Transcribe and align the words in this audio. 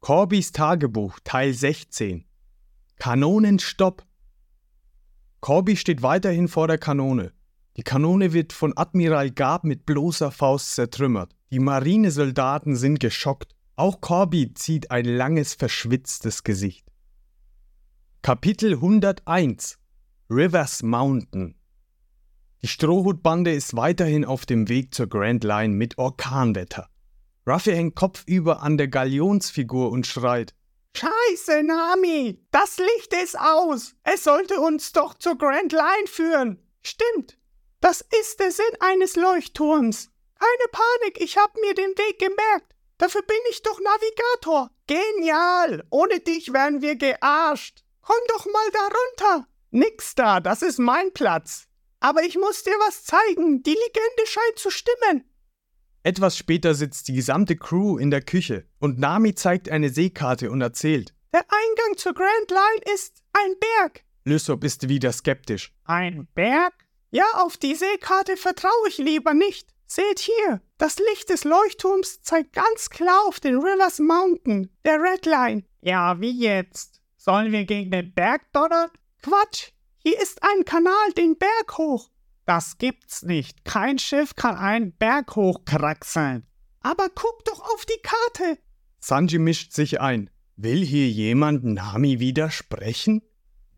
Corbys 0.00 0.52
Tagebuch 0.52 1.18
Teil 1.22 1.52
16 1.52 2.24
Kanonenstopp 2.98 4.06
Corby 5.40 5.76
steht 5.76 6.00
weiterhin 6.00 6.48
vor 6.48 6.66
der 6.66 6.78
Kanone. 6.78 7.34
Die 7.76 7.82
Kanone 7.82 8.32
wird 8.32 8.54
von 8.54 8.74
Admiral 8.74 9.30
Gab 9.30 9.64
mit 9.64 9.84
bloßer 9.84 10.30
Faust 10.30 10.74
zertrümmert. 10.74 11.36
Die 11.50 11.58
Marinesoldaten 11.58 12.76
sind 12.76 13.00
geschockt. 13.00 13.54
Auch 13.80 14.02
Corby 14.02 14.52
zieht 14.52 14.90
ein 14.90 15.06
langes, 15.06 15.54
verschwitztes 15.54 16.44
Gesicht. 16.44 16.84
Kapitel 18.20 18.74
101 18.74 19.78
Rivers 20.28 20.82
Mountain 20.82 21.58
Die 22.60 22.68
Strohhutbande 22.68 23.54
ist 23.54 23.74
weiterhin 23.74 24.26
auf 24.26 24.44
dem 24.44 24.68
Weg 24.68 24.94
zur 24.94 25.08
Grand 25.08 25.44
Line 25.44 25.72
mit 25.72 25.96
Orkanwetter. 25.96 26.90
Ruffy 27.46 27.70
hängt 27.70 27.96
kopfüber 27.96 28.60
an 28.60 28.76
der 28.76 28.88
Galionsfigur 28.88 29.90
und 29.90 30.06
schreit. 30.06 30.54
Scheiße, 30.94 31.62
Nami! 31.62 32.38
Das 32.50 32.76
Licht 32.76 33.14
ist 33.14 33.40
aus! 33.40 33.94
Es 34.02 34.24
sollte 34.24 34.60
uns 34.60 34.92
doch 34.92 35.14
zur 35.14 35.38
Grand 35.38 35.72
Line 35.72 36.06
führen! 36.06 36.62
Stimmt! 36.82 37.38
Das 37.80 38.04
ist 38.20 38.40
der 38.40 38.52
Sinn 38.52 38.76
eines 38.80 39.16
Leuchtturms! 39.16 40.10
Keine 40.38 40.70
Panik, 40.70 41.22
ich 41.22 41.38
hab 41.38 41.54
mir 41.54 41.72
den 41.72 41.96
Weg 41.96 42.18
gemerkt! 42.18 42.74
Dafür 43.00 43.22
bin 43.22 43.38
ich 43.48 43.62
doch 43.62 43.80
Navigator! 43.80 44.70
Genial! 44.86 45.82
Ohne 45.88 46.20
dich 46.20 46.52
wären 46.52 46.82
wir 46.82 46.96
gearscht! 46.96 47.82
Komm 48.02 48.18
doch 48.28 48.44
mal 48.44 48.70
da 48.74 48.88
runter! 48.88 49.48
Nix 49.70 50.14
da, 50.14 50.38
das 50.38 50.60
ist 50.60 50.78
mein 50.78 51.10
Platz! 51.14 51.66
Aber 52.00 52.22
ich 52.24 52.36
muss 52.36 52.62
dir 52.62 52.74
was 52.86 53.04
zeigen, 53.04 53.62
die 53.62 53.70
Legende 53.70 54.26
scheint 54.26 54.58
zu 54.58 54.68
stimmen! 54.70 55.24
Etwas 56.02 56.36
später 56.36 56.74
sitzt 56.74 57.08
die 57.08 57.14
gesamte 57.14 57.56
Crew 57.56 57.96
in 57.96 58.10
der 58.10 58.20
Küche 58.20 58.66
und 58.80 58.98
Nami 58.98 59.34
zeigt 59.34 59.70
eine 59.70 59.88
Seekarte 59.88 60.50
und 60.50 60.60
erzählt. 60.60 61.14
Der 61.32 61.46
Eingang 61.48 61.96
zur 61.96 62.12
Grand 62.12 62.50
Line 62.50 62.94
ist 62.94 63.22
ein 63.32 63.54
Berg. 63.78 64.04
Lysop 64.24 64.62
ist 64.62 64.90
wieder 64.90 65.12
skeptisch. 65.12 65.72
Ein 65.84 66.28
Berg? 66.34 66.74
Ja, 67.10 67.24
auf 67.36 67.56
die 67.56 67.74
Seekarte 67.74 68.36
vertraue 68.36 68.88
ich 68.88 68.98
lieber 68.98 69.32
nicht. 69.32 69.70
Seht 69.92 70.20
hier, 70.20 70.60
das 70.78 71.00
Licht 71.00 71.30
des 71.30 71.42
Leuchtturms 71.42 72.22
zeigt 72.22 72.52
ganz 72.52 72.90
klar 72.90 73.26
auf 73.26 73.40
den 73.40 73.56
Rivers 73.56 73.98
Mountain, 73.98 74.70
der 74.84 75.00
Red 75.02 75.26
Line. 75.26 75.64
Ja, 75.80 76.20
wie 76.20 76.30
jetzt? 76.30 77.00
Sollen 77.16 77.50
wir 77.50 77.64
gegen 77.64 77.90
den 77.90 78.14
Berg 78.14 78.52
donnern? 78.52 78.90
Quatsch, 79.20 79.72
hier 79.98 80.22
ist 80.22 80.44
ein 80.44 80.64
Kanal 80.64 81.12
den 81.18 81.36
Berg 81.36 81.76
hoch. 81.76 82.08
Das 82.46 82.78
gibt's 82.78 83.24
nicht. 83.24 83.64
Kein 83.64 83.98
Schiff 83.98 84.36
kann 84.36 84.54
einen 84.54 84.92
Berg 84.92 85.34
hochkraxeln. 85.34 86.46
Aber 86.82 87.08
guck 87.12 87.44
doch 87.44 87.60
auf 87.60 87.84
die 87.84 88.00
Karte. 88.00 88.60
Sanji 89.00 89.40
mischt 89.40 89.72
sich 89.72 90.00
ein. 90.00 90.30
Will 90.54 90.84
hier 90.84 91.08
jemand 91.08 91.64
Nami 91.64 92.20
widersprechen? 92.20 93.22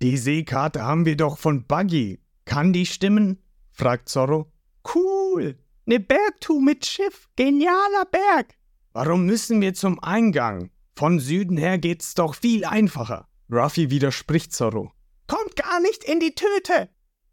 Die 0.02 0.18
Seekarte 0.18 0.82
haben 0.82 1.06
wir 1.06 1.16
doch 1.16 1.38
von 1.38 1.66
Buggy. 1.66 2.20
Kann 2.44 2.74
die 2.74 2.84
stimmen? 2.84 3.42
fragt 3.70 4.10
Zorro. 4.10 4.52
Cool. 4.94 5.61
Ne 5.84 5.98
Bergtour 5.98 6.60
mit 6.60 6.86
Schiff. 6.86 7.28
Genialer 7.36 8.04
Berg. 8.10 8.54
Warum 8.92 9.26
müssen 9.26 9.60
wir 9.60 9.74
zum 9.74 9.98
Eingang? 10.02 10.70
Von 10.96 11.18
Süden 11.18 11.56
her 11.56 11.78
geht's 11.78 12.14
doch 12.14 12.34
viel 12.34 12.64
einfacher. 12.64 13.26
Ruffy 13.50 13.90
widerspricht 13.90 14.52
Zorro. 14.52 14.92
Kommt 15.26 15.56
gar 15.56 15.80
nicht 15.80 16.04
in 16.04 16.20
die 16.20 16.34
Töte. 16.34 16.88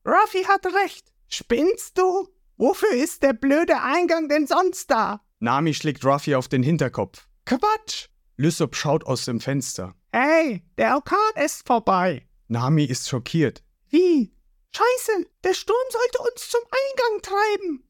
Ruffy 0.06 0.44
hat 0.45 0.66
recht. 0.66 1.14
Spinnst 1.28 1.97
du? 1.97 2.28
Wofür 2.58 2.91
ist 2.94 3.22
der 3.22 3.34
blöde 3.34 3.81
Eingang 3.81 4.28
denn 4.29 4.47
sonst 4.47 4.90
da? 4.90 5.22
Nami 5.40 5.73
schlägt 5.73 6.03
Ruffy 6.03 6.34
auf 6.35 6.47
den 6.47 6.63
Hinterkopf. 6.63 7.28
Quatsch! 7.46 8.07
Lysop 8.35 8.75
schaut 8.75 9.06
aus 9.06 9.25
dem 9.25 9.40
Fenster. 9.40 9.96
Hey, 10.12 10.63
der 10.78 10.96
Orkan 10.96 11.44
ist 11.44 11.68
vorbei. 11.68 12.28
Nami 12.47 12.85
ist 12.85 13.07
schockiert. 13.09 13.63
Wie? 13.90 14.34
Scheiße, 14.75 15.25
der 15.44 15.53
Sturm 15.53 15.78
sollte 15.90 16.31
uns 16.31 16.50
zum 16.50 16.62
Eingang 16.63 17.22
treiben. 17.22 17.88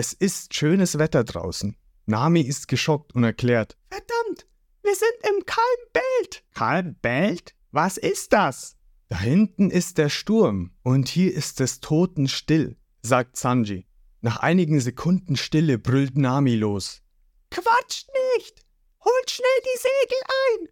Es 0.00 0.14
ist 0.14 0.54
schönes 0.54 0.96
Wetter 0.96 1.24
draußen. 1.24 1.76
Nami 2.06 2.40
ist 2.40 2.68
geschockt 2.68 3.14
und 3.14 3.22
erklärt. 3.22 3.76
Verdammt, 3.90 4.46
wir 4.82 4.94
sind 4.94 5.12
im 5.28 5.44
Kalmbelt. 5.44 6.42
Kalmbelt? 6.54 7.54
Was 7.70 7.98
ist 7.98 8.32
das? 8.32 8.76
Da 9.08 9.18
hinten 9.18 9.70
ist 9.70 9.98
der 9.98 10.08
Sturm 10.08 10.70
und 10.82 11.10
hier 11.10 11.34
ist 11.34 11.60
es 11.60 11.80
totenstill 11.80 12.78
sagt 13.02 13.36
Sanji. 13.36 13.86
Nach 14.22 14.38
einigen 14.38 14.80
Sekunden 14.80 15.36
Stille 15.36 15.76
brüllt 15.76 16.16
Nami 16.16 16.56
los. 16.56 17.02
Quatscht 17.50 18.08
nicht! 18.38 18.64
Holt 19.04 19.30
schnell 19.30 19.60
die 19.66 19.78
Segel 19.80 20.22
ein! 20.46 20.68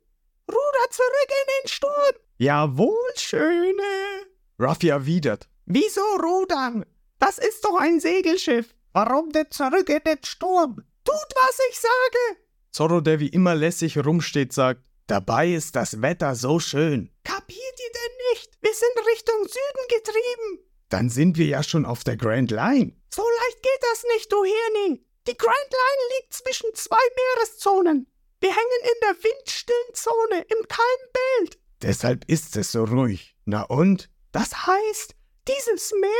Ruder 0.49 0.91
zurück 0.91 1.29
in 1.29 1.53
den 1.61 1.69
Sturm! 1.69 2.15
Jawohl, 2.39 3.13
Schöne! 3.17 4.25
Ruffy 4.59 4.89
erwidert. 4.89 5.51
Wieso 5.67 6.01
rudern? 6.17 6.87
Das 7.19 7.37
ist 7.37 7.63
doch 7.63 7.79
ein 7.79 8.01
Segelschiff. 8.01 8.75
Warum 8.93 9.31
denn 9.31 9.51
zurück 9.51 9.89
in 9.89 10.03
den 10.05 10.23
Sturm? 10.25 10.77
Tut, 11.05 11.35
was 11.35 11.59
ich 11.71 11.79
sage! 11.79 12.41
Zorro, 12.71 13.01
der 13.01 13.21
wie 13.21 13.29
immer 13.29 13.55
lässig 13.55 13.97
rumsteht, 13.99 14.53
sagt, 14.53 14.83
dabei 15.07 15.53
ist 15.53 15.77
das 15.77 16.03
Wetter 16.03 16.35
so 16.35 16.61
schön. 16.61 17.11
Kapiert 17.25 17.59
ihr 17.59 17.93
denn 17.93 18.17
nicht? 18.33 18.59
Wir 18.61 18.75
sind 18.75 19.07
Richtung 19.11 19.37
Süden 19.43 19.89
getrieben. 19.89 20.69
Dann 20.89 21.11
sind 21.11 21.37
wir 21.37 21.47
ja 21.47 21.63
schon 21.63 21.85
auf 21.85 22.05
der 22.05 22.17
Grand 22.17 22.51
Line. 22.51 22.93
So 23.15 23.23
leicht 23.23 23.63
geht 23.63 23.83
das 23.93 24.05
nicht, 24.15 24.33
du 24.33 24.43
Hirni. 24.45 25.05
Die 25.27 25.37
Grand 25.37 25.71
Line 25.71 26.19
liegt 26.19 26.35
zwischen 26.35 26.75
zwei 26.75 26.97
Meereszonen. 27.37 28.07
Wir 28.41 28.51
hängen 28.51 28.83
in 28.83 29.01
der 29.03 29.25
windstillen 29.25 29.95
Zone 29.95 30.47
im 30.49 30.69
kalten 30.69 31.13
Bild. 31.13 31.59
Deshalb 31.83 32.25
ist 32.27 32.57
es 32.57 32.73
so 32.73 32.85
ruhig. 32.85 33.37
Na 33.45 33.63
und? 33.63 34.09
Das 34.33 34.67
heißt, 34.67 35.15
dieses 35.47 35.93
Meer? 36.01 36.11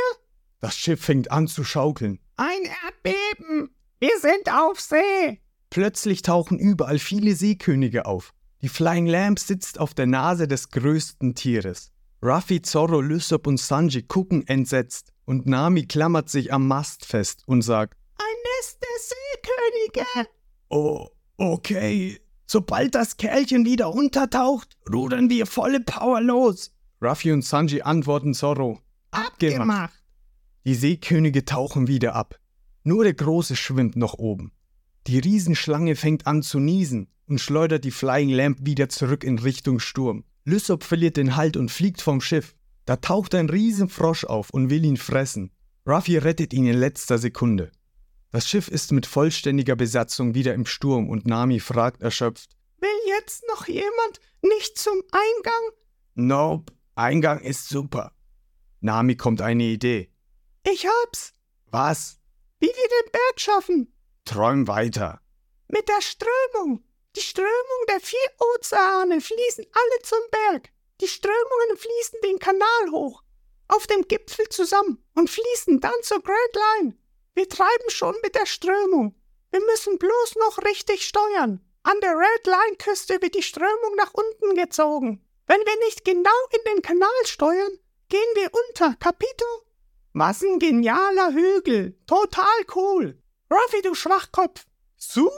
Das 0.61 0.75
Schiff 0.75 1.03
fängt 1.03 1.31
an 1.31 1.47
zu 1.47 1.63
schaukeln. 1.63 2.19
Ein 2.39 2.61
Erdbeben. 2.85 3.69
Wir 3.99 4.17
sind 4.21 4.49
auf 4.49 4.79
See. 4.79 5.41
Plötzlich 5.69 6.21
tauchen 6.21 6.57
überall 6.57 6.97
viele 6.97 7.35
Seekönige 7.35 8.05
auf. 8.05 8.31
Die 8.61 8.69
Flying 8.69 9.07
Lamp 9.07 9.39
sitzt 9.39 9.77
auf 9.77 9.93
der 9.93 10.05
Nase 10.05 10.47
des 10.47 10.69
größten 10.69 11.35
Tieres. 11.35 11.91
Ruffy, 12.23 12.61
Zorro, 12.61 13.01
Lysop 13.01 13.45
und 13.45 13.59
Sanji 13.59 14.03
gucken 14.03 14.47
entsetzt 14.47 15.11
und 15.25 15.47
Nami 15.47 15.85
klammert 15.85 16.29
sich 16.29 16.53
am 16.53 16.65
Mast 16.65 17.05
fest 17.05 17.43
und 17.45 17.61
sagt: 17.61 17.97
Ein 18.17 18.35
Nest 18.57 18.79
der 18.83 19.97
Seekönige! 19.97 20.29
Oh, 20.69 21.09
okay. 21.35 22.21
Sobald 22.45 22.95
das 22.95 23.17
Kerlchen 23.17 23.65
wieder 23.65 23.93
untertaucht, 23.93 24.77
rudern 24.89 25.29
wir 25.29 25.45
volle 25.45 25.81
Power 25.81 26.21
los. 26.21 26.71
Ruffy 27.01 27.33
und 27.33 27.43
Sanji 27.43 27.81
antworten 27.81 28.33
Zorro: 28.33 28.79
Abgemacht. 29.11 29.98
Die 30.65 30.75
Seekönige 30.75 31.45
tauchen 31.45 31.87
wieder 31.87 32.15
ab. 32.15 32.39
Nur 32.83 33.03
der 33.03 33.13
Große 33.13 33.55
schwimmt 33.55 33.95
noch 33.95 34.15
oben. 34.15 34.51
Die 35.07 35.19
Riesenschlange 35.19 35.95
fängt 35.95 36.27
an 36.27 36.41
zu 36.41 36.59
niesen 36.59 37.07
und 37.27 37.39
schleudert 37.39 37.85
die 37.85 37.91
Flying 37.91 38.29
Lamp 38.29 38.59
wieder 38.61 38.89
zurück 38.89 39.23
in 39.23 39.39
Richtung 39.39 39.79
Sturm. 39.79 40.23
Lysop 40.45 40.83
verliert 40.83 41.17
den 41.17 41.35
Halt 41.35 41.57
und 41.57 41.71
fliegt 41.71 42.01
vom 42.01 42.21
Schiff. 42.21 42.55
Da 42.85 42.97
taucht 42.97 43.35
ein 43.35 43.49
Riesenfrosch 43.49 44.25
auf 44.25 44.49
und 44.49 44.69
will 44.69 44.83
ihn 44.83 44.97
fressen. 44.97 45.51
Ruffy 45.87 46.17
rettet 46.17 46.53
ihn 46.53 46.65
in 46.65 46.77
letzter 46.77 47.17
Sekunde. 47.17 47.71
Das 48.31 48.47
Schiff 48.47 48.67
ist 48.67 48.91
mit 48.91 49.05
vollständiger 49.05 49.75
Besatzung 49.75 50.35
wieder 50.35 50.53
im 50.53 50.65
Sturm 50.65 51.09
und 51.09 51.25
Nami 51.25 51.59
fragt 51.59 52.01
erschöpft: 52.01 52.51
Will 52.79 52.89
jetzt 53.17 53.43
noch 53.47 53.67
jemand 53.67 54.19
nicht 54.41 54.77
zum 54.77 55.01
Eingang? 55.11 55.75
Nope, 56.15 56.73
Eingang 56.95 57.39
ist 57.41 57.69
super. 57.69 58.11
Nami 58.81 59.15
kommt 59.15 59.41
eine 59.41 59.63
Idee. 59.63 60.09
Ich 60.71 60.85
hab's. 60.85 61.33
Was? 61.71 62.19
Wie 62.59 62.67
wir 62.67 62.73
den 62.73 63.11
Berg 63.11 63.39
schaffen. 63.39 63.91
Träum 64.23 64.67
weiter. 64.67 65.19
Mit 65.67 65.89
der 65.89 66.01
Strömung. 66.01 66.83
Die 67.15 67.21
Strömungen 67.21 67.87
der 67.87 67.99
vier 67.99 68.29
Ozeane 68.37 69.19
fließen 69.19 69.65
alle 69.65 70.01
zum 70.03 70.19
Berg. 70.29 70.69
Die 71.01 71.07
Strömungen 71.07 71.75
fließen 71.75 72.19
den 72.23 72.37
Kanal 72.37 72.91
hoch, 72.91 73.23
auf 73.67 73.87
dem 73.87 74.07
Gipfel 74.07 74.47
zusammen 74.49 75.03
und 75.15 75.31
fließen 75.31 75.79
dann 75.79 76.03
zur 76.03 76.21
Great 76.21 76.55
Line. 76.55 76.97
Wir 77.33 77.49
treiben 77.49 77.89
schon 77.89 78.15
mit 78.21 78.35
der 78.35 78.45
Strömung. 78.45 79.15
Wir 79.49 79.61
müssen 79.61 79.97
bloß 79.97 80.35
noch 80.35 80.59
richtig 80.65 81.03
steuern. 81.03 81.65
An 81.81 81.99
der 82.01 82.15
Red 82.15 82.45
Line 82.45 82.77
Küste 82.77 83.19
wird 83.23 83.33
die 83.33 83.41
Strömung 83.41 83.95
nach 83.95 84.13
unten 84.13 84.53
gezogen. 84.53 85.25
Wenn 85.47 85.61
wir 85.61 85.79
nicht 85.85 86.05
genau 86.05 86.29
in 86.51 86.73
den 86.73 86.81
Kanal 86.83 87.25
steuern, 87.25 87.79
gehen 88.09 88.35
wir 88.35 88.51
unter. 88.67 88.95
Capito? 88.99 89.45
Was 90.19 90.43
ein 90.43 90.59
genialer 90.59 91.31
Hügel. 91.31 91.97
Total 92.05 92.43
cool. 92.75 93.17
Ruffy, 93.49 93.81
du 93.81 93.95
Schwachkopf. 93.95 94.65
Super, 94.97 95.29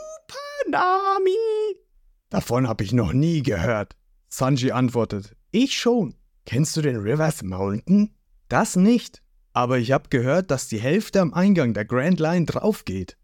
Nami. 0.69 1.38
Davon 2.31 2.68
habe 2.68 2.83
ich 2.83 2.92
noch 2.92 3.13
nie 3.13 3.44
gehört. 3.44 3.95
Sanji 4.28 4.72
antwortet, 4.72 5.36
ich 5.51 5.78
schon. 5.78 6.16
Kennst 6.48 6.75
du 6.75 6.81
den 6.81 6.95
Rivers 6.95 7.44
Mountain? 7.44 8.16
Das 8.50 8.75
nicht. 8.75 9.22
Aber 9.54 9.78
ich 9.78 9.92
habe 9.92 10.10
gehört, 10.10 10.50
dass 10.50 10.68
die 10.68 10.81
Hälfte 10.81 11.22
am 11.22 11.31
Eingang 11.36 11.75
der 11.75 11.86
Grand 11.86 12.19
Line 12.19 12.48
draufgeht. 12.48 13.18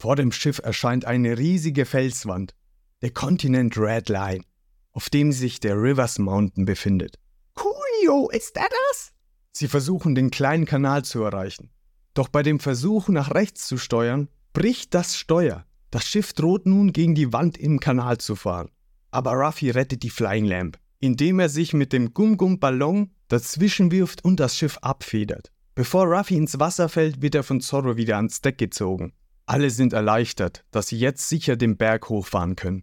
Vor 0.00 0.16
dem 0.16 0.32
Schiff 0.32 0.58
erscheint 0.64 1.04
eine 1.04 1.38
riesige 1.38 1.84
Felswand, 1.84 2.56
der 3.02 3.12
Kontinent 3.12 3.78
Red 3.78 4.08
Line, 4.08 4.42
auf 4.90 5.10
dem 5.10 5.30
sich 5.30 5.60
der 5.60 5.80
Rivers 5.80 6.18
Mountain 6.18 6.64
befindet. 6.64 7.20
Coolio, 7.54 8.30
ist 8.30 8.56
er 8.56 8.68
das? 8.88 9.14
Sie 9.56 9.68
versuchen, 9.68 10.14
den 10.14 10.30
kleinen 10.30 10.66
Kanal 10.66 11.04
zu 11.04 11.22
erreichen. 11.22 11.70
Doch 12.12 12.28
bei 12.28 12.42
dem 12.42 12.58
Versuch, 12.58 13.08
nach 13.08 13.32
rechts 13.34 13.66
zu 13.68 13.76
steuern, 13.78 14.28
bricht 14.52 14.94
das 14.94 15.16
Steuer. 15.16 15.64
Das 15.90 16.06
Schiff 16.06 16.32
droht 16.32 16.66
nun 16.66 16.92
gegen 16.92 17.14
die 17.14 17.32
Wand 17.32 17.56
im 17.56 17.78
Kanal 17.78 18.18
zu 18.18 18.34
fahren. 18.34 18.70
Aber 19.12 19.32
Ruffy 19.32 19.70
rettet 19.70 20.02
die 20.02 20.10
Flying 20.10 20.44
Lamp, 20.44 20.78
indem 20.98 21.38
er 21.38 21.48
sich 21.48 21.72
mit 21.72 21.92
dem 21.92 22.14
Gum-Gum-Ballon 22.14 23.12
dazwischen 23.28 23.92
wirft 23.92 24.24
und 24.24 24.40
das 24.40 24.56
Schiff 24.56 24.78
abfedert. 24.78 25.52
Bevor 25.76 26.06
Ruffy 26.06 26.36
ins 26.36 26.58
Wasser 26.58 26.88
fällt, 26.88 27.22
wird 27.22 27.36
er 27.36 27.44
von 27.44 27.60
Zorro 27.60 27.96
wieder 27.96 28.16
ans 28.16 28.40
Deck 28.40 28.58
gezogen. 28.58 29.12
Alle 29.46 29.70
sind 29.70 29.92
erleichtert, 29.92 30.64
dass 30.72 30.88
sie 30.88 30.98
jetzt 30.98 31.28
sicher 31.28 31.56
den 31.56 31.76
Berg 31.76 32.08
hochfahren 32.08 32.56
können. 32.56 32.82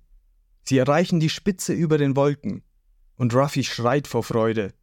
Sie 0.64 0.78
erreichen 0.78 1.20
die 1.20 1.30
Spitze 1.30 1.74
über 1.74 1.98
den 1.98 2.16
Wolken 2.16 2.64
und 3.18 3.34
Ruffy 3.34 3.64
schreit 3.64 4.08
vor 4.08 4.24
Freude. 4.24 4.74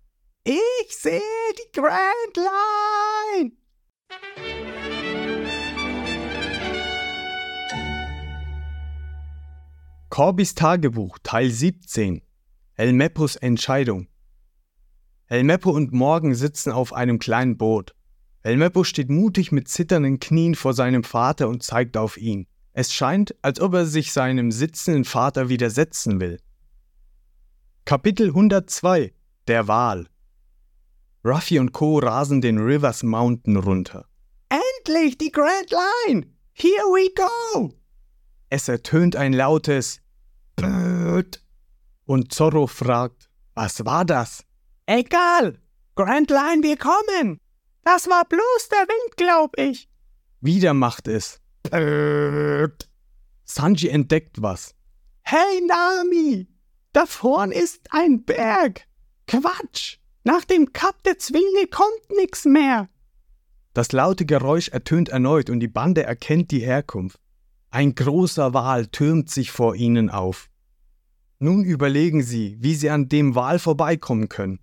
Ich 0.44 0.96
sehe 0.96 1.20
die 1.58 1.72
Grand 1.78 2.36
Line! 2.36 3.52
Corbys 10.08 10.54
Tagebuch 10.54 11.18
Teil 11.22 11.50
17 11.50 12.22
El 12.76 12.92
Meppos 12.94 13.36
Entscheidung 13.36 14.08
El 15.26 15.44
Meppo 15.44 15.70
und 15.70 15.92
Morgan 15.92 16.34
sitzen 16.34 16.72
auf 16.72 16.94
einem 16.94 17.18
kleinen 17.18 17.58
Boot. 17.58 17.94
El 18.42 18.56
Meppo 18.56 18.82
steht 18.82 19.10
mutig 19.10 19.52
mit 19.52 19.68
zitternden 19.68 20.18
Knien 20.20 20.54
vor 20.54 20.72
seinem 20.72 21.04
Vater 21.04 21.48
und 21.48 21.62
zeigt 21.62 21.98
auf 21.98 22.16
ihn. 22.16 22.46
Es 22.72 22.94
scheint, 22.94 23.34
als 23.42 23.60
ob 23.60 23.74
er 23.74 23.84
sich 23.84 24.12
seinem 24.12 24.50
sitzenden 24.50 25.04
Vater 25.04 25.50
widersetzen 25.50 26.20
will. 26.20 26.40
Kapitel 27.84 28.28
102 28.28 29.12
Der 29.46 29.68
Wal 29.68 30.08
Ruffy 31.24 31.58
und 31.58 31.72
Co. 31.72 31.98
rasen 31.98 32.40
den 32.40 32.58
Rivers 32.58 33.02
Mountain 33.02 33.56
runter. 33.56 34.06
Endlich 34.48 35.18
die 35.18 35.30
Grand 35.30 35.70
Line! 35.70 36.26
Here 36.52 36.84
we 36.84 37.12
go! 37.14 37.74
Es 38.50 38.68
ertönt 38.68 39.16
ein 39.16 39.32
lautes 39.32 40.00
Brrrt. 40.56 41.42
Und 42.04 42.32
Zorro 42.32 42.66
fragt, 42.66 43.28
was 43.54 43.84
war 43.84 44.04
das? 44.04 44.44
Egal! 44.86 45.60
Grand 45.94 46.30
Line, 46.30 46.62
wir 46.62 46.76
kommen! 46.76 47.40
Das 47.84 48.08
war 48.08 48.24
bloß 48.24 48.68
der 48.70 48.86
Wind, 48.86 49.16
glaub 49.16 49.58
ich. 49.58 49.88
Wieder 50.40 50.74
macht 50.74 51.08
es 51.08 51.40
Brrrt. 51.62 52.88
Sanji 53.44 53.88
entdeckt 53.88 54.40
was. 54.40 54.74
Hey 55.22 55.60
Nami, 55.66 56.48
da 56.92 57.06
vorn 57.06 57.50
ist 57.50 57.88
ein 57.90 58.24
Berg. 58.24 58.86
Quatsch, 59.26 59.98
nach 60.28 60.44
dem 60.44 60.74
Kap 60.74 61.02
der 61.04 61.18
Zwillinge 61.18 61.68
kommt 61.70 62.18
nix 62.18 62.44
mehr. 62.44 62.90
Das 63.72 63.92
laute 63.92 64.26
Geräusch 64.26 64.68
ertönt 64.68 65.08
erneut 65.08 65.48
und 65.48 65.60
die 65.60 65.68
Bande 65.68 66.02
erkennt 66.02 66.50
die 66.50 66.60
Herkunft. 66.60 67.18
Ein 67.70 67.94
großer 67.94 68.52
Wal 68.52 68.88
türmt 68.88 69.30
sich 69.30 69.50
vor 69.50 69.74
ihnen 69.74 70.10
auf. 70.10 70.50
Nun 71.38 71.64
überlegen 71.64 72.22
sie, 72.22 72.58
wie 72.60 72.74
sie 72.74 72.90
an 72.90 73.08
dem 73.08 73.36
Wal 73.36 73.58
vorbeikommen 73.58 74.28
können. 74.28 74.60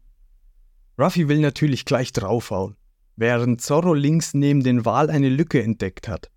Ruffy 1.00 1.27
will 1.29 1.39
natürlich 1.39 1.85
gleich 1.85 2.13
draufhauen, 2.13 2.75
während 3.15 3.59
Zorro 3.59 3.95
links 3.95 4.35
neben 4.35 4.62
den 4.63 4.85
Wal 4.85 5.09
eine 5.09 5.29
Lücke 5.29 5.63
entdeckt 5.63 6.07
hat. 6.07 6.29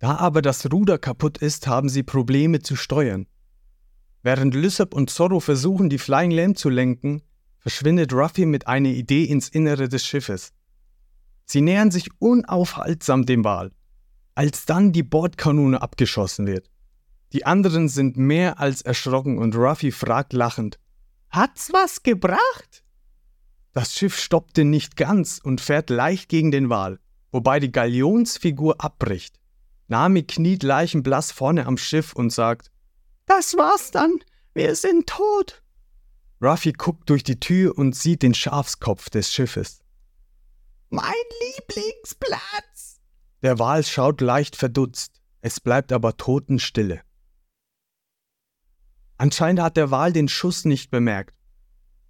Da 0.00 0.16
aber 0.16 0.42
das 0.42 0.72
Ruder 0.72 0.98
kaputt 0.98 1.38
ist, 1.38 1.68
haben 1.68 1.88
sie 1.88 2.02
Probleme 2.02 2.62
zu 2.62 2.74
steuern. 2.74 3.28
Während 4.24 4.54
Lysop 4.56 4.92
und 4.92 5.08
Zorro 5.08 5.38
versuchen, 5.38 5.88
die 5.88 5.98
Flying 5.98 6.32
Lamb 6.32 6.58
zu 6.58 6.68
lenken, 6.68 7.22
verschwindet 7.62 8.12
Ruffy 8.12 8.44
mit 8.44 8.66
einer 8.66 8.88
Idee 8.88 9.24
ins 9.24 9.48
Innere 9.48 9.88
des 9.88 10.04
Schiffes. 10.04 10.52
Sie 11.44 11.60
nähern 11.60 11.92
sich 11.92 12.08
unaufhaltsam 12.18 13.24
dem 13.24 13.44
Wal, 13.44 13.70
als 14.34 14.66
dann 14.66 14.92
die 14.92 15.04
Bordkanone 15.04 15.80
abgeschossen 15.80 16.46
wird. 16.46 16.68
Die 17.32 17.46
anderen 17.46 17.88
sind 17.88 18.16
mehr 18.16 18.58
als 18.58 18.82
erschrocken 18.82 19.38
und 19.38 19.54
Ruffy 19.54 19.92
fragt 19.92 20.32
lachend: 20.32 20.80
Hat's 21.30 21.72
was 21.72 22.02
gebracht? 22.02 22.84
Das 23.72 23.94
Schiff 23.94 24.18
stoppte 24.18 24.64
nicht 24.64 24.96
ganz 24.96 25.38
und 25.42 25.60
fährt 25.60 25.88
leicht 25.88 26.28
gegen 26.28 26.50
den 26.50 26.68
Wal, 26.68 26.98
wobei 27.30 27.60
die 27.60 27.72
Galionsfigur 27.72 28.82
abbricht. 28.84 29.38
Nami 29.86 30.24
kniet 30.24 30.64
leichenblass 30.64 31.30
vorne 31.30 31.66
am 31.66 31.78
Schiff 31.78 32.12
und 32.12 32.32
sagt: 32.32 32.72
Das 33.26 33.56
war's 33.56 33.92
dann, 33.92 34.18
wir 34.52 34.74
sind 34.74 35.06
tot. 35.06 35.62
Ruffy 36.42 36.72
guckt 36.72 37.08
durch 37.08 37.22
die 37.22 37.38
Tür 37.38 37.78
und 37.78 37.94
sieht 37.94 38.22
den 38.22 38.34
Schafskopf 38.34 39.10
des 39.10 39.32
Schiffes. 39.32 39.78
Mein 40.90 41.04
Lieblingsplatz! 41.40 43.00
Der 43.42 43.60
Wal 43.60 43.84
schaut 43.84 44.20
leicht 44.20 44.56
verdutzt, 44.56 45.20
es 45.40 45.60
bleibt 45.60 45.92
aber 45.92 46.16
totenstille. 46.16 47.00
Anscheinend 49.18 49.60
hat 49.62 49.76
der 49.76 49.92
Wal 49.92 50.12
den 50.12 50.28
Schuss 50.28 50.64
nicht 50.64 50.90
bemerkt. 50.90 51.36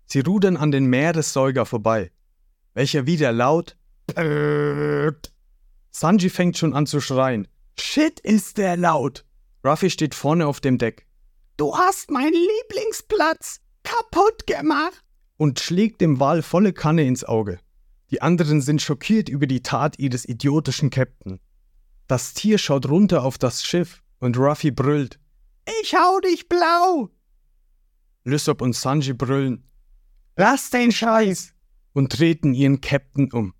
Sie 0.07 0.21
rudern 0.21 0.57
an 0.57 0.71
den 0.71 0.87
Meeressäuger 0.87 1.67
vorbei, 1.67 2.11
welcher 2.73 3.07
wieder 3.07 3.33
laut 3.33 3.77
Pökt. 4.07 5.33
Sanji 5.91 6.31
fängt 6.31 6.57
schon 6.57 6.73
an 6.73 6.87
zu 6.87 7.03
schreien. 7.03 7.49
Shit, 7.79 8.19
ist 8.21 8.57
der 8.57 8.79
laut! 8.79 9.27
Ruffy 9.65 9.91
steht 9.91 10.15
vorne 10.15 10.47
auf 10.47 10.61
dem 10.61 10.79
Deck. 10.79 11.07
Du 11.59 11.77
hast 11.77 12.11
meinen 12.11 12.33
Lieblingsplatz 12.33 13.62
kaputt 13.83 14.47
gemacht! 14.47 15.03
Und 15.37 15.61
schlägt 15.61 16.01
dem 16.01 16.21
Wal 16.21 16.43
volle 16.43 16.73
Kanne 16.73 17.05
ins 17.05 17.25
Auge. 17.25 17.59
Die 18.11 18.21
anderen 18.23 18.61
sind 18.61 18.83
schockiert 18.83 19.29
über 19.29 19.47
die 19.47 19.63
Tat 19.63 19.99
ihres 19.99 20.29
idiotischen 20.29 20.91
Captain. 20.91 21.41
Das 22.07 22.35
Tier 22.35 22.59
schaut 22.59 22.89
runter 22.89 23.25
auf 23.25 23.39
das 23.39 23.65
Schiff 23.65 24.03
und 24.19 24.37
Ruffy 24.37 24.71
brüllt. 24.71 25.19
Ich 25.81 25.95
hau 25.95 26.21
dich 26.21 26.49
blau! 26.49 27.09
Lysop 28.25 28.61
und 28.61 28.77
Sanji 28.77 29.15
brüllen. 29.15 29.69
Lass 30.37 30.71
den 30.71 30.93
Scheiß! 30.93 31.55
Und 31.95 32.13
treten 32.13 32.55
ihren 32.55 32.81
Captain 32.81 33.31
um. 33.33 33.55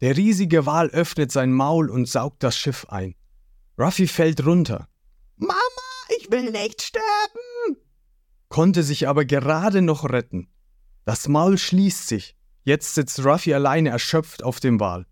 Der 0.00 0.16
riesige 0.16 0.66
Wal 0.66 0.90
öffnet 0.90 1.32
sein 1.32 1.52
Maul 1.52 1.90
und 1.90 2.08
saugt 2.08 2.42
das 2.42 2.56
Schiff 2.56 2.86
ein. 2.88 3.14
Ruffy 3.78 4.06
fällt 4.06 4.44
runter. 4.44 4.88
Mama, 5.36 5.54
ich 6.18 6.30
will 6.30 6.50
nicht 6.50 6.82
sterben! 6.82 7.76
Konnte 8.48 8.82
sich 8.82 9.08
aber 9.08 9.24
gerade 9.24 9.82
noch 9.82 10.08
retten. 10.08 10.48
Das 11.04 11.28
Maul 11.28 11.58
schließt 11.58 12.08
sich. 12.08 12.36
Jetzt 12.64 12.94
sitzt 12.94 13.24
Ruffy 13.24 13.54
alleine 13.54 13.90
erschöpft 13.90 14.42
auf 14.42 14.60
dem 14.60 14.80
Wal. 14.80 15.06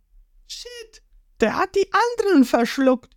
Shit, 0.47 1.03
der 1.41 1.57
hat 1.57 1.75
die 1.75 1.91
anderen 1.93 2.45
verschluckt. 2.45 3.17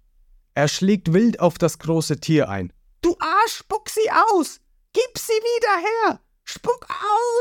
Er 0.54 0.68
schlägt 0.68 1.14
wild 1.14 1.40
auf 1.40 1.58
das 1.58 1.80
große 1.80 2.20
Tier 2.20 2.50
ein. 2.50 2.74
Du 3.02 3.16
Arsch, 3.20 3.58
spuck 3.58 3.90
sie 3.90 4.10
aus! 4.12 4.60
Gib 4.94 5.18
sie 5.18 5.32
wieder 5.32 5.78
her! 5.78 6.22
Spuck 6.44 6.88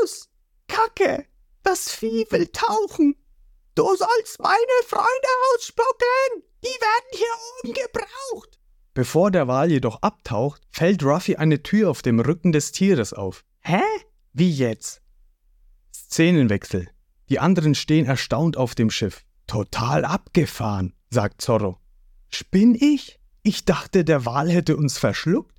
aus! 0.01 0.29
Kacke! 0.67 1.25
Das 1.63 1.91
Vieh 1.91 2.25
will 2.29 2.47
tauchen! 2.47 3.15
Du 3.75 3.83
sollst 3.83 4.39
meine 4.39 4.83
Freunde 4.87 5.27
ausspucken! 5.53 6.43
Die 6.63 6.67
werden 6.67 7.09
hier 7.11 7.27
oben 7.63 7.73
gebraucht! 7.73 8.58
Bevor 8.93 9.31
der 9.31 9.47
Wal 9.47 9.71
jedoch 9.71 10.01
abtaucht, 10.01 10.61
fällt 10.71 11.03
Ruffy 11.03 11.35
eine 11.35 11.63
Tür 11.63 11.89
auf 11.89 12.01
dem 12.01 12.19
Rücken 12.19 12.51
des 12.51 12.71
Tieres 12.71 13.13
auf. 13.13 13.43
Hä? 13.61 13.81
Wie 14.33 14.49
jetzt? 14.49 15.01
Szenenwechsel. 15.93 16.89
Die 17.29 17.39
anderen 17.39 17.75
stehen 17.75 18.05
erstaunt 18.05 18.57
auf 18.57 18.75
dem 18.75 18.89
Schiff. 18.89 19.23
Total 19.47 20.05
abgefahren, 20.05 20.93
sagt 21.09 21.41
Zorro. 21.41 21.77
Spinn 22.29 22.75
ich? 22.75 23.19
Ich 23.43 23.65
dachte, 23.65 24.03
der 24.03 24.25
Wal 24.25 24.49
hätte 24.49 24.75
uns 24.75 24.97
verschluckt. 24.97 25.55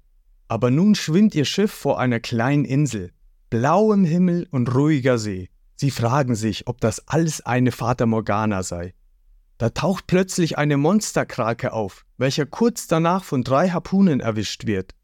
Aber 0.49 0.71
nun 0.71 0.95
schwimmt 0.97 1.35
ihr 1.35 1.45
Schiff 1.45 1.71
vor 1.71 2.01
einer 2.01 2.19
kleinen 2.19 2.65
Insel, 2.65 3.13
blauem 3.51 4.05
Himmel 4.05 4.49
und 4.51 4.75
ruhiger 4.75 5.17
See. 5.19 5.49
Sie 5.77 5.93
fragen 5.93 6.35
sich, 6.35 6.67
ob 6.67 6.81
das 6.81 7.07
alles 7.09 7.41
eine 7.41 7.73
Fata 7.73 8.05
Morgana 8.05 8.63
sei. 8.63 8.95
Da 9.61 9.69
taucht 9.69 10.07
plötzlich 10.07 10.57
eine 10.57 10.79
Monsterkrake 10.79 11.75
auf, 11.75 12.07
welcher 12.17 12.47
kurz 12.47 12.87
danach 12.87 13.25
von 13.25 13.45
drei 13.45 13.69
Harpunen 13.69 14.21
erwischt 14.21 14.65
wird. 14.65 14.95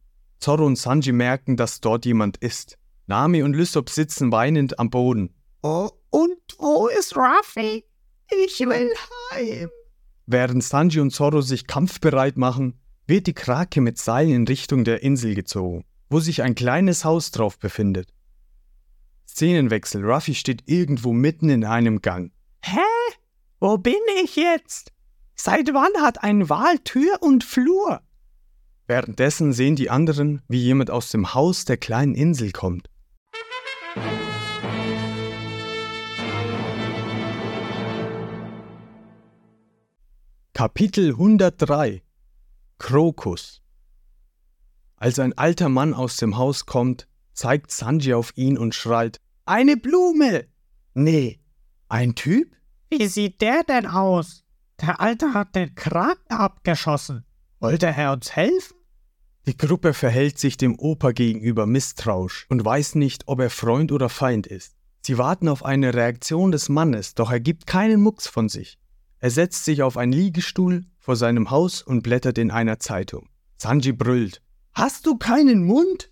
Zorro 0.40 0.64
und 0.64 0.76
Sanji 0.76 1.12
merken, 1.12 1.58
dass 1.58 1.82
dort 1.82 2.06
jemand 2.06 2.38
ist. 2.38 2.78
Nami 3.06 3.42
und 3.42 3.52
Lysop 3.52 3.90
sitzen 3.90 4.32
weinend 4.32 4.78
am 4.78 4.88
Boden. 4.88 5.34
Oh, 5.62 5.90
und 6.08 6.38
wo 6.56 6.88
ist 6.88 7.14
Ruffy? 7.18 7.84
Ich 8.30 8.58
will 8.60 8.90
heim. 9.34 9.68
Während 10.24 10.64
Sanji 10.64 11.00
und 11.00 11.10
Zorro 11.10 11.42
sich 11.42 11.66
kampfbereit 11.66 12.38
machen, 12.38 12.80
wird 13.06 13.26
die 13.26 13.34
Krake 13.34 13.82
mit 13.82 13.98
Seilen 13.98 14.32
in 14.32 14.48
Richtung 14.48 14.84
der 14.84 15.02
Insel 15.02 15.34
gezogen, 15.34 15.84
wo 16.08 16.18
sich 16.18 16.42
ein 16.42 16.54
kleines 16.54 17.04
Haus 17.04 17.30
drauf 17.30 17.58
befindet. 17.58 18.08
Szenenwechsel. 19.28 20.02
Ruffy 20.02 20.34
steht 20.34 20.62
irgendwo 20.64 21.12
mitten 21.12 21.50
in 21.50 21.62
einem 21.62 22.00
Gang. 22.00 22.32
Hä? 22.62 22.80
Wo 23.58 23.78
bin 23.78 23.94
ich 24.22 24.36
jetzt? 24.36 24.92
Seit 25.34 25.72
wann 25.72 26.02
hat 26.02 26.22
ein 26.22 26.50
Wal 26.50 26.78
Tür 26.80 27.22
und 27.22 27.42
Flur? 27.42 28.02
Währenddessen 28.86 29.54
sehen 29.54 29.76
die 29.76 29.88
anderen, 29.88 30.42
wie 30.46 30.60
jemand 30.60 30.90
aus 30.90 31.10
dem 31.10 31.32
Haus 31.32 31.64
der 31.64 31.78
kleinen 31.78 32.14
Insel 32.14 32.52
kommt. 32.52 32.90
Kapitel 40.52 41.12
103 41.12 42.02
Krokus 42.78 43.62
Als 44.96 45.18
ein 45.18 45.32
alter 45.36 45.70
Mann 45.70 45.94
aus 45.94 46.16
dem 46.18 46.36
Haus 46.36 46.66
kommt, 46.66 47.08
zeigt 47.32 47.70
Sanji 47.70 48.12
auf 48.12 48.36
ihn 48.36 48.58
und 48.58 48.74
schreit: 48.74 49.18
Eine 49.46 49.78
Blume! 49.78 50.46
Nee, 50.92 51.40
ein 51.88 52.14
Typ? 52.14 52.54
Wie 52.90 53.06
sieht 53.06 53.40
der 53.40 53.64
denn 53.64 53.86
aus? 53.86 54.44
Der 54.80 55.00
Alte 55.00 55.34
hat 55.34 55.54
den 55.54 55.74
Kragen 55.74 56.28
abgeschossen. 56.28 57.24
Wollte 57.58 57.86
er 57.86 58.12
uns 58.12 58.36
helfen? 58.36 58.76
Die 59.46 59.56
Gruppe 59.56 59.94
verhält 59.94 60.38
sich 60.38 60.56
dem 60.56 60.78
Opa 60.78 61.12
gegenüber 61.12 61.66
misstrauisch 61.66 62.46
und 62.48 62.64
weiß 62.64 62.96
nicht, 62.96 63.24
ob 63.26 63.40
er 63.40 63.50
Freund 63.50 63.92
oder 63.92 64.08
Feind 64.08 64.46
ist. 64.46 64.74
Sie 65.02 65.18
warten 65.18 65.48
auf 65.48 65.64
eine 65.64 65.94
Reaktion 65.94 66.50
des 66.50 66.68
Mannes, 66.68 67.14
doch 67.14 67.30
er 67.30 67.40
gibt 67.40 67.66
keinen 67.66 68.00
Mucks 68.00 68.26
von 68.26 68.48
sich. 68.48 68.78
Er 69.20 69.30
setzt 69.30 69.64
sich 69.64 69.82
auf 69.82 69.96
einen 69.96 70.12
Liegestuhl 70.12 70.84
vor 70.98 71.16
seinem 71.16 71.50
Haus 71.50 71.80
und 71.80 72.02
blättert 72.02 72.38
in 72.38 72.50
einer 72.50 72.80
Zeitung. 72.80 73.28
Sanji 73.56 73.92
brüllt. 73.92 74.42
Hast 74.74 75.06
du 75.06 75.16
keinen 75.16 75.64
Mund? 75.64 76.10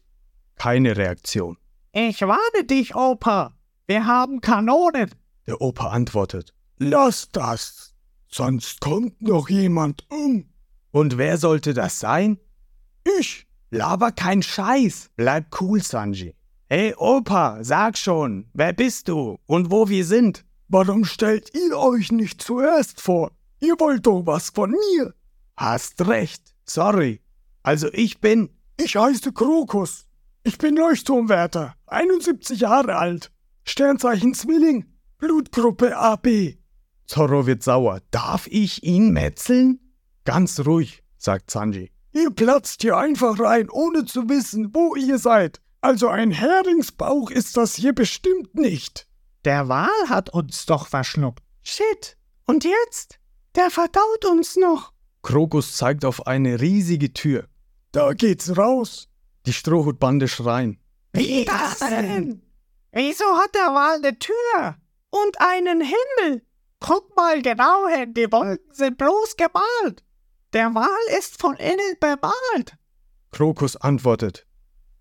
Keine 0.56 0.96
Reaktion. 0.96 1.58
Ich 1.92 2.22
warne 2.22 2.64
dich, 2.64 2.94
Opa. 2.94 3.54
Wir 3.86 4.06
haben 4.06 4.40
Kanonen. 4.40 5.10
Der 5.46 5.60
Opa 5.60 5.88
antwortet. 5.88 6.54
Lass 6.78 7.28
das, 7.30 7.94
sonst 8.28 8.80
kommt 8.80 9.22
noch 9.22 9.48
jemand 9.48 10.04
um. 10.10 10.48
Und 10.90 11.18
wer 11.18 11.38
sollte 11.38 11.74
das 11.74 12.00
sein? 12.00 12.38
Ich. 13.18 13.46
Laber 13.70 14.12
kein 14.12 14.42
Scheiß. 14.42 15.10
Bleib 15.16 15.60
cool, 15.60 15.82
Sanji. 15.82 16.34
Hey 16.68 16.94
Opa, 16.96 17.62
sag 17.62 17.98
schon, 17.98 18.48
wer 18.52 18.72
bist 18.72 19.08
du 19.08 19.38
und 19.46 19.70
wo 19.70 19.88
wir 19.88 20.04
sind? 20.04 20.44
Warum 20.68 21.04
stellt 21.04 21.52
ihr 21.54 21.78
euch 21.78 22.10
nicht 22.10 22.42
zuerst 22.42 23.00
vor? 23.00 23.32
Ihr 23.60 23.78
wollt 23.78 24.06
doch 24.06 24.22
was 24.26 24.50
von 24.50 24.70
mir. 24.70 25.14
Hast 25.56 26.06
recht. 26.06 26.54
Sorry. 26.64 27.20
Also 27.62 27.88
ich 27.92 28.20
bin. 28.20 28.50
Ich 28.76 28.96
heiße 28.96 29.32
Krokus. 29.32 30.06
Ich 30.42 30.58
bin 30.58 30.76
Leuchtturmwärter, 30.76 31.74
71 31.86 32.60
Jahre 32.60 32.96
alt. 32.96 33.30
Sternzeichen 33.64 34.34
Zwilling, 34.34 34.84
Blutgruppe 35.18 35.96
AB. 35.96 36.56
Zorro 37.06 37.46
wird 37.46 37.62
sauer. 37.62 38.00
Darf 38.10 38.46
ich 38.46 38.82
ihn 38.82 39.12
metzeln? 39.12 39.80
Ganz 40.24 40.60
ruhig, 40.60 41.02
sagt 41.18 41.50
Sanji. 41.50 41.90
Ihr 42.12 42.30
platzt 42.30 42.82
hier 42.82 42.96
einfach 42.96 43.38
rein, 43.40 43.68
ohne 43.70 44.04
zu 44.04 44.28
wissen, 44.28 44.74
wo 44.74 44.94
ihr 44.94 45.18
seid. 45.18 45.60
Also 45.80 46.08
ein 46.08 46.30
Heringsbauch 46.30 47.30
ist 47.30 47.56
das 47.56 47.74
hier 47.74 47.92
bestimmt 47.92 48.54
nicht. 48.54 49.06
Der 49.44 49.68
Wal 49.68 50.08
hat 50.08 50.30
uns 50.30 50.64
doch 50.64 50.86
verschluckt. 50.86 51.42
Shit. 51.62 52.16
Und 52.46 52.64
jetzt? 52.64 53.18
Der 53.54 53.70
verdaut 53.70 54.24
uns 54.24 54.56
noch. 54.56 54.92
Krokus 55.22 55.76
zeigt 55.76 56.04
auf 56.04 56.26
eine 56.26 56.60
riesige 56.60 57.12
Tür. 57.12 57.48
Da 57.92 58.12
geht's 58.12 58.56
raus. 58.56 59.08
Die 59.46 59.52
Strohhutbande 59.52 60.28
schreien. 60.28 60.78
Wie 61.12 61.44
das 61.44 61.78
denn? 61.80 62.42
Wieso 62.92 63.24
hat 63.36 63.54
der 63.54 63.74
Wal 63.74 63.96
eine 63.96 64.18
Tür? 64.18 64.76
Und 65.10 65.40
einen 65.40 65.80
Himmel? 65.80 66.42
Guck 66.86 67.16
mal 67.16 67.40
genau 67.40 67.88
hin, 67.88 68.12
die 68.12 68.30
Wolken 68.30 68.70
sind 68.70 68.98
bloß 68.98 69.36
gemalt. 69.38 70.04
Der 70.52 70.74
Wal 70.74 71.18
ist 71.18 71.40
von 71.40 71.56
innen 71.56 71.96
bemalt. 71.98 72.76
Krokus 73.30 73.76
antwortet. 73.76 74.46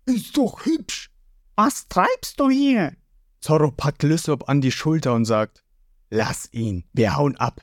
Ist 0.06 0.34
doch 0.34 0.64
hübsch. 0.64 1.10
Was 1.56 1.86
treibst 1.88 2.40
du 2.40 2.48
hier? 2.48 2.96
Zorro 3.42 3.70
packt 3.70 4.02
Lysop 4.02 4.48
an 4.48 4.62
die 4.62 4.72
Schulter 4.72 5.12
und 5.12 5.26
sagt, 5.26 5.62
Lass 6.08 6.50
ihn, 6.54 6.84
wir 6.94 7.16
hauen 7.16 7.36
ab. 7.36 7.60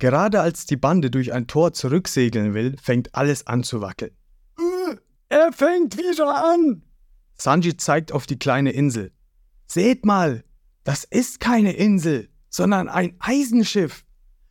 Gerade 0.00 0.40
als 0.40 0.66
die 0.66 0.76
Bande 0.76 1.12
durch 1.12 1.32
ein 1.32 1.46
Tor 1.46 1.72
zurücksegeln 1.72 2.52
will, 2.52 2.76
fängt 2.82 3.14
alles 3.14 3.46
an 3.46 3.62
zu 3.62 3.80
wackeln. 3.80 4.16
Äh, 4.58 4.96
er 5.28 5.52
fängt 5.52 5.96
wieder 5.96 6.34
an. 6.34 6.82
Sanji 7.36 7.76
zeigt 7.76 8.10
auf 8.10 8.26
die 8.26 8.40
kleine 8.40 8.72
Insel. 8.72 9.12
Seht 9.68 10.04
mal, 10.04 10.42
das 10.82 11.04
ist 11.04 11.38
keine 11.38 11.74
Insel, 11.74 12.28
sondern 12.48 12.88
ein 12.88 13.16
Eisenschiff. 13.18 14.04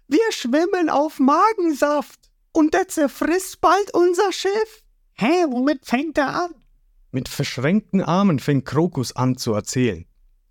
Wir 0.08 0.32
schwimmen 0.32 0.90
auf 0.90 1.20
Magensaft 1.20 2.20
und 2.52 2.74
der 2.74 2.88
zerfrisst 2.88 3.62
bald 3.62 3.94
unser 3.94 4.32
Schiff. 4.32 4.84
Hä, 5.14 5.46
womit 5.50 5.86
fängt 5.86 6.18
er 6.18 6.44
an? 6.44 6.56
Mit 7.12 7.30
verschränkten 7.30 8.02
Armen 8.02 8.40
fängt 8.40 8.66
Krokus 8.66 9.16
an 9.16 9.38
zu 9.38 9.54
erzählen. 9.54 10.06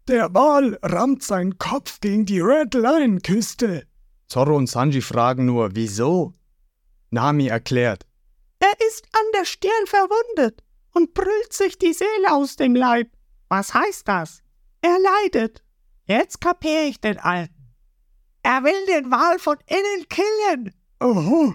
Der 0.09 0.35
Wal 0.35 0.79
rammt 0.83 1.23
seinen 1.23 1.59
Kopf 1.59 2.01
gegen 2.01 2.27
die 2.27 2.41
Red 2.41 2.75
Line 2.75 3.21
Küste. 3.21 3.87
Zorro 4.29 4.57
und 4.57 4.69
Sanji 4.69 5.01
fragen 5.01 5.47
nur, 5.47 5.75
wieso? 5.75 6.35
Nami 7.11 7.47
erklärt. 7.47 8.07
Er 8.59 8.73
ist 8.89 9.07
an 9.13 9.25
der 9.35 9.45
Stirn 9.45 9.87
verwundet 9.87 10.63
und 10.93 11.15
brüllt 11.15 11.53
sich 11.53 11.79
die 11.79 11.93
Seele 11.93 12.33
aus 12.33 12.57
dem 12.57 12.75
Leib. 12.75 13.09
Was 13.49 13.75
heißt 13.75 14.07
das? 14.09 14.43
Er 14.81 14.97
leidet. 14.99 15.64
Jetzt 16.07 16.41
kapier 16.41 16.87
ich 16.87 17.01
den 17.01 17.19
Alten. 17.19 17.55
Er 18.43 18.63
will 18.63 18.87
den 18.89 19.11
Wal 19.11 19.39
von 19.39 19.57
innen 19.67 20.07
killen. 20.09 20.75
Oho. 21.01 21.55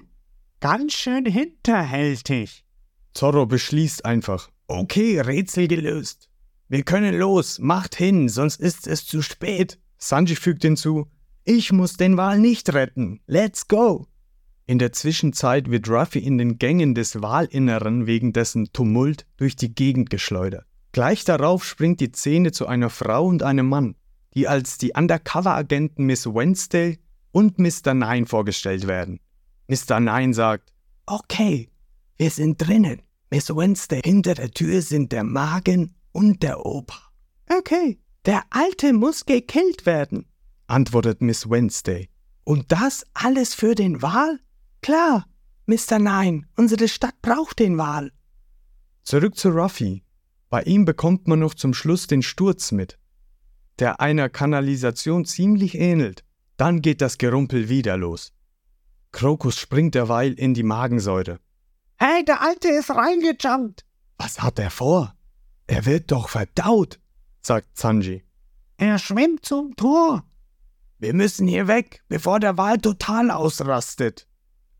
Ganz 0.59 0.93
schön 0.93 1.25
hinterhältig. 1.25 2.65
Zorro 3.13 3.45
beschließt 3.45 4.05
einfach. 4.05 4.49
Okay, 4.67 5.19
Rätsel 5.19 5.67
gelöst. 5.67 6.29
Wir 6.67 6.83
können 6.83 7.17
los, 7.17 7.59
macht 7.59 7.95
hin, 7.95 8.27
sonst 8.27 8.59
ist 8.59 8.87
es 8.87 9.05
zu 9.05 9.21
spät. 9.21 9.79
Sanji 9.97 10.35
fügt 10.35 10.63
hinzu, 10.63 11.07
ich 11.43 11.71
muss 11.71 11.93
den 11.93 12.17
Wal 12.17 12.39
nicht 12.39 12.73
retten. 12.73 13.21
Let's 13.25 13.67
go! 13.67 14.07
In 14.65 14.77
der 14.77 14.91
Zwischenzeit 14.93 15.71
wird 15.71 15.89
Ruffy 15.89 16.19
in 16.19 16.37
den 16.37 16.59
Gängen 16.59 16.93
des 16.93 17.21
Walinneren 17.21 18.05
wegen 18.05 18.33
dessen 18.33 18.71
Tumult 18.71 19.25
durch 19.37 19.55
die 19.55 19.73
Gegend 19.73 20.09
geschleudert. 20.11 20.65
Gleich 20.91 21.23
darauf 21.23 21.65
springt 21.65 22.01
die 22.01 22.11
Szene 22.11 22.51
zu 22.51 22.67
einer 22.67 22.91
Frau 22.91 23.25
und 23.25 23.41
einem 23.41 23.67
Mann, 23.67 23.95
die 24.33 24.47
als 24.47 24.77
die 24.77 24.93
Undercover-Agenten 24.95 26.05
Miss 26.05 26.25
Wednesday 26.25 26.99
und 27.31 27.59
Mr. 27.59 27.93
Nine 27.93 28.25
vorgestellt 28.25 28.87
werden. 28.87 29.19
Mr. 29.67 29.99
Nine 29.99 30.33
sagt, 30.33 30.73
Okay, 31.05 31.69
wir 32.17 32.29
sind 32.29 32.57
drinnen. 32.57 33.01
Miss 33.31 33.49
Wednesday, 33.49 34.01
hinter 34.03 34.33
der 34.33 34.51
Tür 34.51 34.81
sind 34.81 35.11
der 35.11 35.23
Magen 35.23 35.95
und 36.11 36.41
der 36.41 36.65
Opa. 36.65 36.99
Okay, 37.47 37.99
der 38.25 38.43
Alte 38.49 38.93
muss 38.93 39.25
gekillt 39.25 39.85
werden, 39.85 40.25
antwortet 40.67 41.21
Miss 41.21 41.49
Wednesday. 41.49 42.09
Und 42.43 42.71
das 42.71 43.05
alles 43.13 43.53
für 43.53 43.75
den 43.75 44.01
Wal? 44.01 44.39
Klar, 44.81 45.27
Mr. 45.67 45.99
Nine, 45.99 46.43
unsere 46.55 46.87
Stadt 46.87 47.21
braucht 47.21 47.59
den 47.59 47.77
Wal. 47.77 48.11
Zurück 49.03 49.37
zu 49.37 49.49
Ruffy. 49.49 50.03
Bei 50.49 50.63
ihm 50.63 50.85
bekommt 50.85 51.27
man 51.27 51.39
noch 51.39 51.53
zum 51.53 51.75
Schluss 51.75 52.07
den 52.07 52.23
Sturz 52.23 52.71
mit, 52.71 52.97
der 53.79 53.99
einer 54.01 54.29
Kanalisation 54.29 55.25
ziemlich 55.25 55.75
ähnelt. 55.75 56.23
Dann 56.57 56.81
geht 56.81 57.01
das 57.01 57.17
Gerumpel 57.17 57.69
wieder 57.69 57.97
los. 57.97 58.33
Krokus 59.11 59.57
springt 59.57 59.95
derweil 59.95 60.33
in 60.33 60.53
die 60.53 60.63
Magensäure. 60.63 61.39
Hey, 61.97 62.23
der 62.25 62.41
Alte 62.41 62.69
ist 62.69 62.89
reingejumpt. 62.89 63.85
Was 64.17 64.41
hat 64.41 64.59
er 64.59 64.69
vor? 64.69 65.15
Er 65.67 65.85
wird 65.85 66.11
doch 66.11 66.29
verdaut, 66.29 66.99
sagt 67.41 67.77
Sanji. 67.77 68.23
Er 68.77 68.99
schwimmt 68.99 69.45
zum 69.45 69.75
Tor. 69.75 70.23
Wir 70.99 71.13
müssen 71.13 71.47
hier 71.47 71.67
weg, 71.67 72.03
bevor 72.09 72.39
der 72.39 72.57
Wal 72.57 72.77
total 72.77 73.31
ausrastet. 73.31 74.27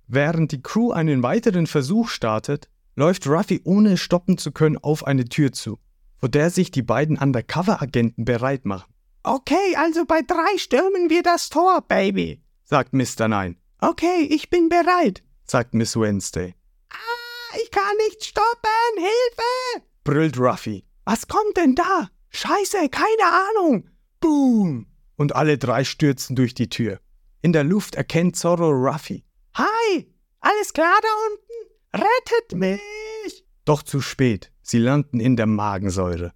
Während 0.08 0.52
die 0.52 0.62
Crew 0.62 0.92
einen 0.92 1.24
weiteren 1.24 1.68
Versuch 1.68 2.10
startet, 2.10 2.70
läuft 2.96 3.28
Ruffy 3.28 3.62
ohne 3.64 3.98
stoppen 3.98 4.38
zu 4.38 4.52
können 4.52 4.78
auf 4.78 5.06
eine 5.06 5.26
Tür 5.26 5.54
zu, 5.54 5.80
vor 6.20 6.30
der 6.30 6.50
sich 6.50 6.72
die 6.72 6.82
beiden 6.82 7.18
Undercover-Agenten 7.18 8.26
bereit 8.26 8.66
machen. 8.66 8.92
Okay, 9.24 9.76
also 9.78 10.06
bei 10.06 10.22
drei 10.22 10.58
stürmen 10.58 11.10
wir 11.10 11.24
das 11.24 11.50
Tor, 11.50 11.82
Baby, 11.82 12.42
sagt 12.64 12.94
Mr. 12.94 13.28
Nine. 13.28 13.56
Okay, 13.82 14.28
ich 14.30 14.50
bin 14.50 14.70
bereit, 14.70 15.24
sagt 15.46 15.74
Miss 15.74 15.96
Wednesday. 15.96 16.56
Ah, 16.92 17.58
ich 17.62 17.72
kann 17.72 17.96
nicht 18.08 18.26
stoppen, 18.26 18.96
Hilfe! 18.96 19.86
brüllt 20.04 20.40
Ruffy. 20.40 20.86
Was 21.06 21.28
kommt 21.28 21.58
denn 21.58 21.76
da? 21.76 22.10
Scheiße, 22.30 22.90
keine 22.90 23.32
Ahnung. 23.58 23.90
Boom! 24.20 24.88
Und 25.16 25.36
alle 25.36 25.58
drei 25.58 25.84
stürzen 25.84 26.36
durch 26.36 26.54
die 26.54 26.70
Tür. 26.70 27.00
In 27.42 27.54
der 27.54 27.64
Luft 27.64 27.96
erkennt 27.96 28.36
Zorro 28.36 28.70
Ruffy. 28.70 29.24
Hi! 29.56 30.14
Alles 30.40 30.74
klar 30.74 30.98
da 31.02 31.08
unten? 31.30 32.06
Rettet 32.06 32.58
mich! 32.58 33.46
Doch 33.66 33.84
zu 33.84 34.02
spät. 34.02 34.52
Sie 34.70 34.78
landen 34.78 35.20
in 35.20 35.36
der 35.36 35.48
Magensäure. 35.48 36.32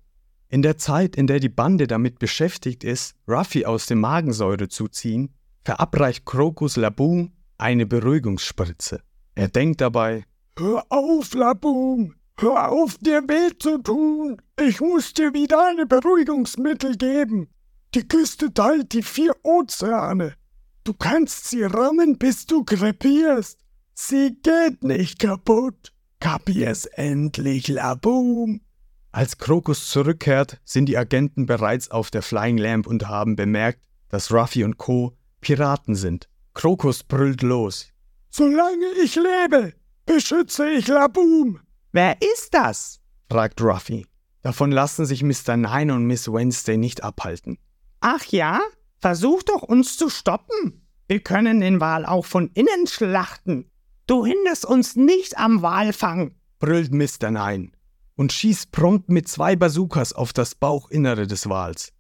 In 0.50 0.64
der 0.64 0.80
Zeit, 0.80 1.16
in 1.16 1.28
der 1.28 1.40
die 1.40 1.50
Bande 1.50 1.86
damit 1.86 2.18
beschäftigt 2.18 2.84
ist, 2.84 3.14
Ruffy 3.28 3.64
aus 3.64 3.86
dem 3.86 4.00
Magensäure 4.00 4.70
zu 4.70 4.88
ziehen, 4.88 5.36
verabreicht 5.64 6.26
Krokus 6.26 6.76
Laboom 6.76 7.32
eine 7.60 7.86
Beruhigungsspritze. 7.86 9.02
Er 9.36 9.50
denkt 9.50 9.82
dabei, 9.82 10.26
Hör 10.58 10.84
auf, 10.90 11.36
Laboom! 11.36 12.16
Hör 12.40 12.72
auf, 12.72 12.98
dir 12.98 13.22
weh 13.28 13.56
zu 13.60 13.78
tun! 13.78 14.42
Ich 14.60 14.82
muss 14.82 15.14
dir 15.14 15.32
wieder 15.36 15.68
eine 15.68 15.86
Beruhigungsmittel 15.86 16.98
geben. 16.98 17.50
Die 17.94 18.08
Küste 18.08 18.52
teilt 18.52 18.94
die 18.94 19.04
vier 19.04 19.36
Ozeane. 19.44 20.34
Du 20.84 20.96
kannst 20.96 21.52
sie 21.52 21.66
rammen, 21.66 22.18
bis 22.18 22.48
du 22.48 22.64
krepierst. 22.64 23.60
Sie 23.94 24.36
geht 24.42 24.84
nicht 24.84 25.20
kaputt. 25.20 25.93
Kapier's 26.24 26.86
endlich, 26.86 27.68
Laboom! 27.68 28.62
Als 29.12 29.40
Krokus 29.40 29.90
zurückkehrt, 29.90 30.62
sind 30.64 30.86
die 30.86 30.98
Agenten 30.98 31.48
bereits 31.48 31.92
auf 31.92 32.12
der 32.12 32.22
Flying 32.22 32.58
Lamp 32.58 32.88
und 32.88 33.10
haben 33.10 33.36
bemerkt, 33.36 33.84
dass 34.08 34.32
Ruffy 34.32 34.64
und 34.64 34.78
Co. 34.78 35.18
Piraten 35.42 35.96
sind. 35.96 36.30
Krokus 36.54 37.04
brüllt 37.04 37.42
los. 37.42 37.90
Solange 38.30 38.86
ich 39.04 39.16
lebe, 39.16 39.74
beschütze 40.06 40.70
ich 40.70 40.88
Laboom! 40.88 41.60
Wer 41.92 42.16
ist 42.22 42.54
das? 42.54 43.02
fragt 43.30 43.62
Ruffy. 43.62 44.08
Davon 44.44 44.72
lassen 44.72 45.06
sich 45.06 45.24
Mr. 45.24 45.58
Nine 45.58 45.94
und 45.94 46.06
Miss 46.06 46.32
Wednesday 46.32 46.78
nicht 46.78 47.04
abhalten. 47.04 47.58
Ach 48.00 48.24
ja? 48.28 48.62
Versuch 49.02 49.44
doch 49.44 49.62
uns 49.62 49.98
zu 49.98 50.10
stoppen. 50.10 50.88
Wir 51.10 51.20
können 51.20 51.60
den 51.60 51.82
Wal 51.82 52.06
auch 52.06 52.26
von 52.26 52.50
innen 52.54 52.88
schlachten. 52.88 53.70
Du 54.08 54.26
hinderst 54.26 54.66
uns 54.66 54.96
nicht 54.96 55.38
am 55.38 55.62
Walfang, 55.62 56.36
brüllt 56.60 56.92
Mr. 56.94 57.32
Nine 57.32 57.72
und 58.16 58.32
schießt 58.34 58.72
prompt 58.72 59.10
mit 59.10 59.28
zwei 59.28 59.56
Bazookas 59.56 60.14
auf 60.14 60.34
das 60.34 60.56
Bauchinnere 60.56 61.28
des 61.28 61.48
Wals. 61.50 61.94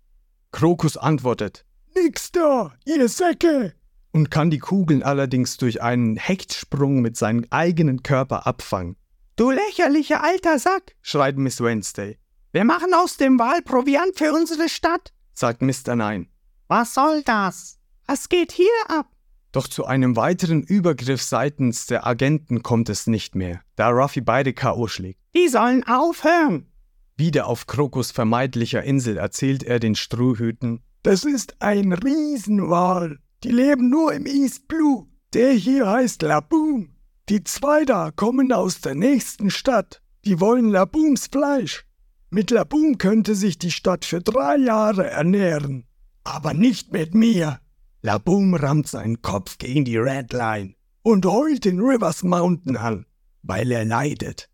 Krokus 0.51 0.97
antwortet: 0.97 1.65
Nix 1.95 2.31
da, 2.31 2.73
ihr 2.85 3.07
Säcke! 3.07 3.73
und 4.13 4.29
kann 4.29 4.51
die 4.51 4.59
Kugeln 4.59 5.03
allerdings 5.03 5.57
durch 5.57 5.81
einen 5.81 6.15
Hechtsprung 6.15 7.01
mit 7.01 7.17
seinem 7.17 7.45
eigenen 7.49 8.03
Körper 8.03 8.47
abfangen. 8.47 8.95
Du 9.35 9.49
lächerlicher 9.49 10.23
alter 10.23 10.59
Sack, 10.59 10.95
schreit 11.01 11.37
Miss 11.37 11.59
Wednesday. 11.59 12.19
Wir 12.51 12.63
machen 12.63 12.93
aus 12.93 13.17
dem 13.17 13.39
Wal 13.39 13.63
Proviant 13.63 14.15
für 14.15 14.31
unsere 14.31 14.69
Stadt, 14.69 15.11
sagt 15.33 15.63
Mr. 15.63 15.95
Nine. 15.95 16.27
Was 16.67 16.93
soll 16.93 17.23
das? 17.23 17.79
Was 18.05 18.29
geht 18.29 18.51
hier 18.51 18.67
ab? 18.87 19.07
Doch 19.53 19.67
zu 19.67 19.85
einem 19.85 20.15
weiteren 20.15 20.63
Übergriff 20.63 21.21
seitens 21.21 21.85
der 21.85 22.05
Agenten 22.05 22.63
kommt 22.63 22.89
es 22.89 23.07
nicht 23.07 23.35
mehr, 23.35 23.61
da 23.75 23.89
Ruffy 23.89 24.19
beide 24.19 24.51
K.O. 24.51 24.87
schlägt. 24.87 25.19
Die 25.35 25.47
sollen 25.47 25.85
aufhören! 25.85 26.67
Wieder 27.15 27.45
auf 27.45 27.67
Krokus 27.67 28.11
vermeidlicher 28.11 28.83
Insel 28.83 29.17
erzählt 29.17 29.63
er 29.63 29.79
den 29.79 29.93
Strohhüten: 29.93 30.81
Das 31.03 31.23
ist 31.23 31.61
ein 31.61 31.93
Riesenwal. 31.93 33.19
Die 33.43 33.51
leben 33.51 33.89
nur 33.89 34.13
im 34.13 34.25
East 34.25 34.67
Blue. 34.67 35.05
Der 35.33 35.51
hier 35.51 35.87
heißt 35.87 36.23
Laboom. 36.23 36.95
Die 37.29 37.43
zwei 37.43 37.85
da 37.85 38.09
kommen 38.09 38.51
aus 38.51 38.81
der 38.81 38.95
nächsten 38.95 39.51
Stadt. 39.51 40.01
Die 40.25 40.39
wollen 40.39 40.69
Labooms 40.69 41.27
Fleisch. 41.27 41.85
Mit 42.31 42.49
Laboom 42.49 42.97
könnte 42.97 43.35
sich 43.35 43.59
die 43.59 43.71
Stadt 43.71 44.05
für 44.05 44.21
drei 44.21 44.57
Jahre 44.57 45.07
ernähren. 45.07 45.85
Aber 46.23 46.55
nicht 46.55 46.91
mit 46.91 47.13
mir. 47.13 47.59
Laboom 48.05 48.53
rammt 48.53 48.87
seinen 48.87 49.21
Kopf 49.21 49.57
gegen 49.57 49.85
die 49.85 49.95
Red 49.95 50.33
Line 50.33 50.75
und 51.03 51.25
heult 51.25 51.63
den 51.63 51.79
Rivers 51.79 52.21
Mountain 52.21 52.75
an, 52.75 53.05
weil 53.43 53.71
er 53.71 53.85
leidet. 53.85 54.49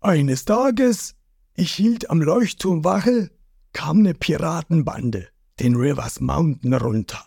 Eines 0.00 0.44
Tages, 0.44 1.14
ich 1.54 1.72
hielt 1.72 2.10
am 2.10 2.20
Leuchtturm 2.20 2.82
Wache, 2.82 3.30
kam 3.72 4.00
eine 4.00 4.14
Piratenbande 4.14 5.28
den 5.60 5.76
Rivers 5.76 6.20
Mountain 6.20 6.74
runter 6.74 7.22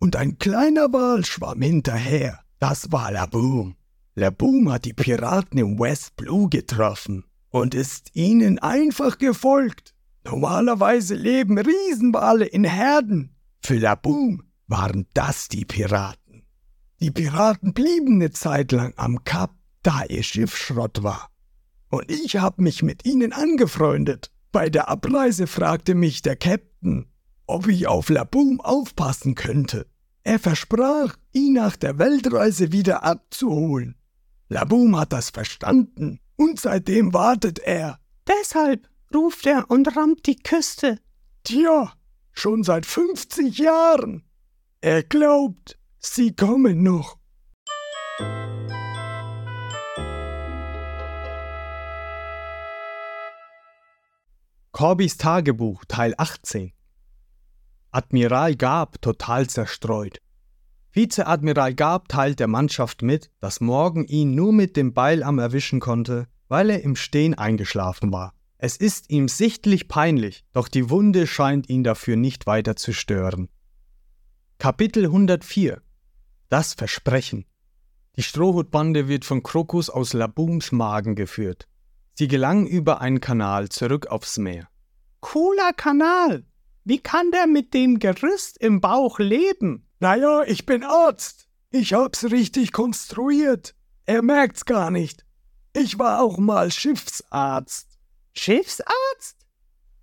und 0.00 0.16
ein 0.16 0.38
kleiner 0.38 0.92
Wal 0.92 1.24
schwamm 1.24 1.62
hinterher. 1.62 2.40
Das 2.58 2.90
war 2.90 3.12
Laboom. 3.12 3.76
Laboom 4.16 4.72
hat 4.72 4.86
die 4.86 4.92
Piraten 4.92 5.56
im 5.58 5.78
West 5.78 6.16
Blue 6.16 6.48
getroffen 6.48 7.24
und 7.50 7.76
ist 7.76 8.10
ihnen 8.14 8.58
einfach 8.58 9.18
gefolgt. 9.18 9.94
Normalerweise 10.24 11.14
leben 11.14 11.58
Riesenwale 11.58 12.46
in 12.46 12.64
Herden. 12.64 13.36
Für 13.60 13.78
Laboom 13.78 14.42
waren 14.72 15.06
das 15.12 15.48
die 15.48 15.66
Piraten. 15.66 16.44
Die 16.98 17.10
Piraten 17.10 17.74
blieben 17.74 18.14
eine 18.14 18.30
Zeit 18.30 18.72
lang 18.72 18.94
am 18.96 19.22
Kap, 19.22 19.54
da 19.82 20.04
ihr 20.08 20.22
Schiff 20.22 20.56
Schrott 20.56 21.02
war. 21.02 21.28
Und 21.90 22.10
ich 22.10 22.38
hab 22.38 22.58
mich 22.58 22.82
mit 22.82 23.04
ihnen 23.04 23.34
angefreundet. 23.34 24.30
Bei 24.50 24.70
der 24.70 24.88
Abreise 24.88 25.46
fragte 25.46 25.94
mich 25.94 26.22
der 26.22 26.36
Captain, 26.36 27.06
ob 27.46 27.68
ich 27.68 27.86
auf 27.86 28.08
Laboom 28.08 28.62
aufpassen 28.62 29.34
könnte. 29.34 29.86
Er 30.24 30.38
versprach, 30.38 31.16
ihn 31.32 31.52
nach 31.52 31.76
der 31.76 31.98
Weltreise 31.98 32.72
wieder 32.72 33.02
abzuholen. 33.02 33.96
Laboom 34.48 34.98
hat 34.98 35.12
das 35.12 35.28
verstanden 35.28 36.18
und 36.36 36.58
seitdem 36.58 37.12
wartet 37.12 37.58
er. 37.58 37.98
Deshalb 38.26 38.88
ruft 39.14 39.44
er 39.44 39.70
und 39.70 39.96
rammt 39.96 40.24
die 40.24 40.36
Küste. 40.36 40.98
Tja, 41.44 41.92
schon 42.32 42.62
seit 42.62 42.86
50 42.86 43.58
Jahren. 43.58 44.24
Er 44.84 45.04
glaubt, 45.04 45.78
sie 46.00 46.34
kommen 46.34 46.82
noch. 46.82 47.16
Corbys 54.72 55.18
Tagebuch 55.18 55.84
Teil 55.86 56.14
18 56.18 56.72
Admiral 57.92 58.56
Gab 58.56 59.00
total 59.00 59.48
zerstreut. 59.48 60.18
Vizeadmiral 60.90 61.74
Gab 61.74 62.08
teilt 62.08 62.40
der 62.40 62.48
Mannschaft 62.48 63.02
mit, 63.02 63.30
dass 63.38 63.60
Morgan 63.60 64.04
ihn 64.06 64.34
nur 64.34 64.52
mit 64.52 64.76
dem 64.76 64.94
Beilarm 64.94 65.38
erwischen 65.38 65.78
konnte, 65.78 66.26
weil 66.48 66.70
er 66.70 66.82
im 66.82 66.96
Stehen 66.96 67.34
eingeschlafen 67.34 68.10
war. 68.10 68.34
Es 68.58 68.78
ist 68.78 69.10
ihm 69.10 69.28
sichtlich 69.28 69.86
peinlich, 69.86 70.44
doch 70.52 70.66
die 70.66 70.90
Wunde 70.90 71.28
scheint 71.28 71.68
ihn 71.68 71.84
dafür 71.84 72.16
nicht 72.16 72.48
weiter 72.48 72.74
zu 72.74 72.92
stören. 72.92 73.48
Kapitel 74.62 75.06
104 75.06 75.82
Das 76.48 76.74
Versprechen 76.74 77.46
Die 78.14 78.22
Strohhutbande 78.22 79.08
wird 79.08 79.24
von 79.24 79.42
Krokus 79.42 79.90
aus 79.90 80.12
Labooms 80.12 80.70
Magen 80.70 81.16
geführt. 81.16 81.66
Sie 82.14 82.28
gelangen 82.28 82.68
über 82.68 83.00
einen 83.00 83.18
Kanal 83.18 83.70
zurück 83.70 84.06
aufs 84.06 84.38
Meer. 84.38 84.68
Cooler 85.18 85.72
Kanal, 85.72 86.44
wie 86.84 87.00
kann 87.00 87.32
der 87.32 87.48
mit 87.48 87.74
dem 87.74 87.98
Gerüst 87.98 88.56
im 88.58 88.80
Bauch 88.80 89.18
leben? 89.18 89.88
Naja, 89.98 90.44
ich 90.44 90.64
bin 90.64 90.84
Arzt. 90.84 91.48
Ich 91.72 91.92
hab's 91.92 92.30
richtig 92.30 92.70
konstruiert. 92.70 93.74
Er 94.06 94.22
merkt's 94.22 94.64
gar 94.64 94.92
nicht. 94.92 95.26
Ich 95.72 95.98
war 95.98 96.22
auch 96.22 96.38
mal 96.38 96.70
Schiffsarzt. 96.70 97.98
Schiffsarzt? 98.32 99.44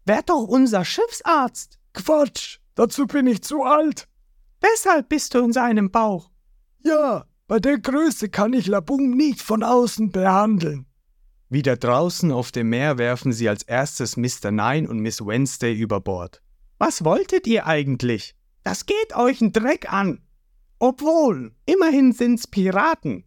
Wer 0.04 0.22
doch 0.24 0.44
unser 0.50 0.84
Schiffsarzt? 0.84 1.80
Quatsch, 1.94 2.58
dazu 2.76 3.08
bin 3.08 3.26
ich 3.26 3.42
zu 3.42 3.64
alt. 3.64 4.10
Weshalb 4.62 5.10
bist 5.10 5.34
du 5.34 5.40
in 5.40 5.54
seinem 5.54 5.92
Bauch? 5.92 6.32
Ja, 6.84 7.26
bei 7.48 7.60
der 7.60 7.80
Größe 7.80 8.30
kann 8.30 8.54
ich 8.54 8.68
Labum 8.68 9.12
nicht 9.12 9.42
von 9.42 9.64
außen 9.64 10.12
behandeln. 10.12 10.86
Wieder 11.50 11.78
draußen 11.78 12.32
auf 12.32 12.52
dem 12.52 12.70
Meer 12.70 12.98
werfen 12.98 13.34
sie 13.34 13.50
als 13.50 13.64
erstes 13.64 14.18
Mr. 14.18 14.52
Nine 14.52 14.88
und 14.88 15.00
Miss 15.00 15.26
Wednesday 15.26 15.74
über 15.74 16.00
Bord. 16.00 16.42
Was 16.78 17.04
wolltet 17.04 17.48
ihr 17.48 17.66
eigentlich? 17.66 18.36
Das 18.64 18.86
geht 18.86 19.16
euch 19.16 19.42
n 19.42 19.52
Dreck 19.52 19.92
an. 19.92 20.22
Obwohl, 20.78 21.54
immerhin 21.66 22.14
sind's 22.14 22.46
Piraten. 22.46 23.26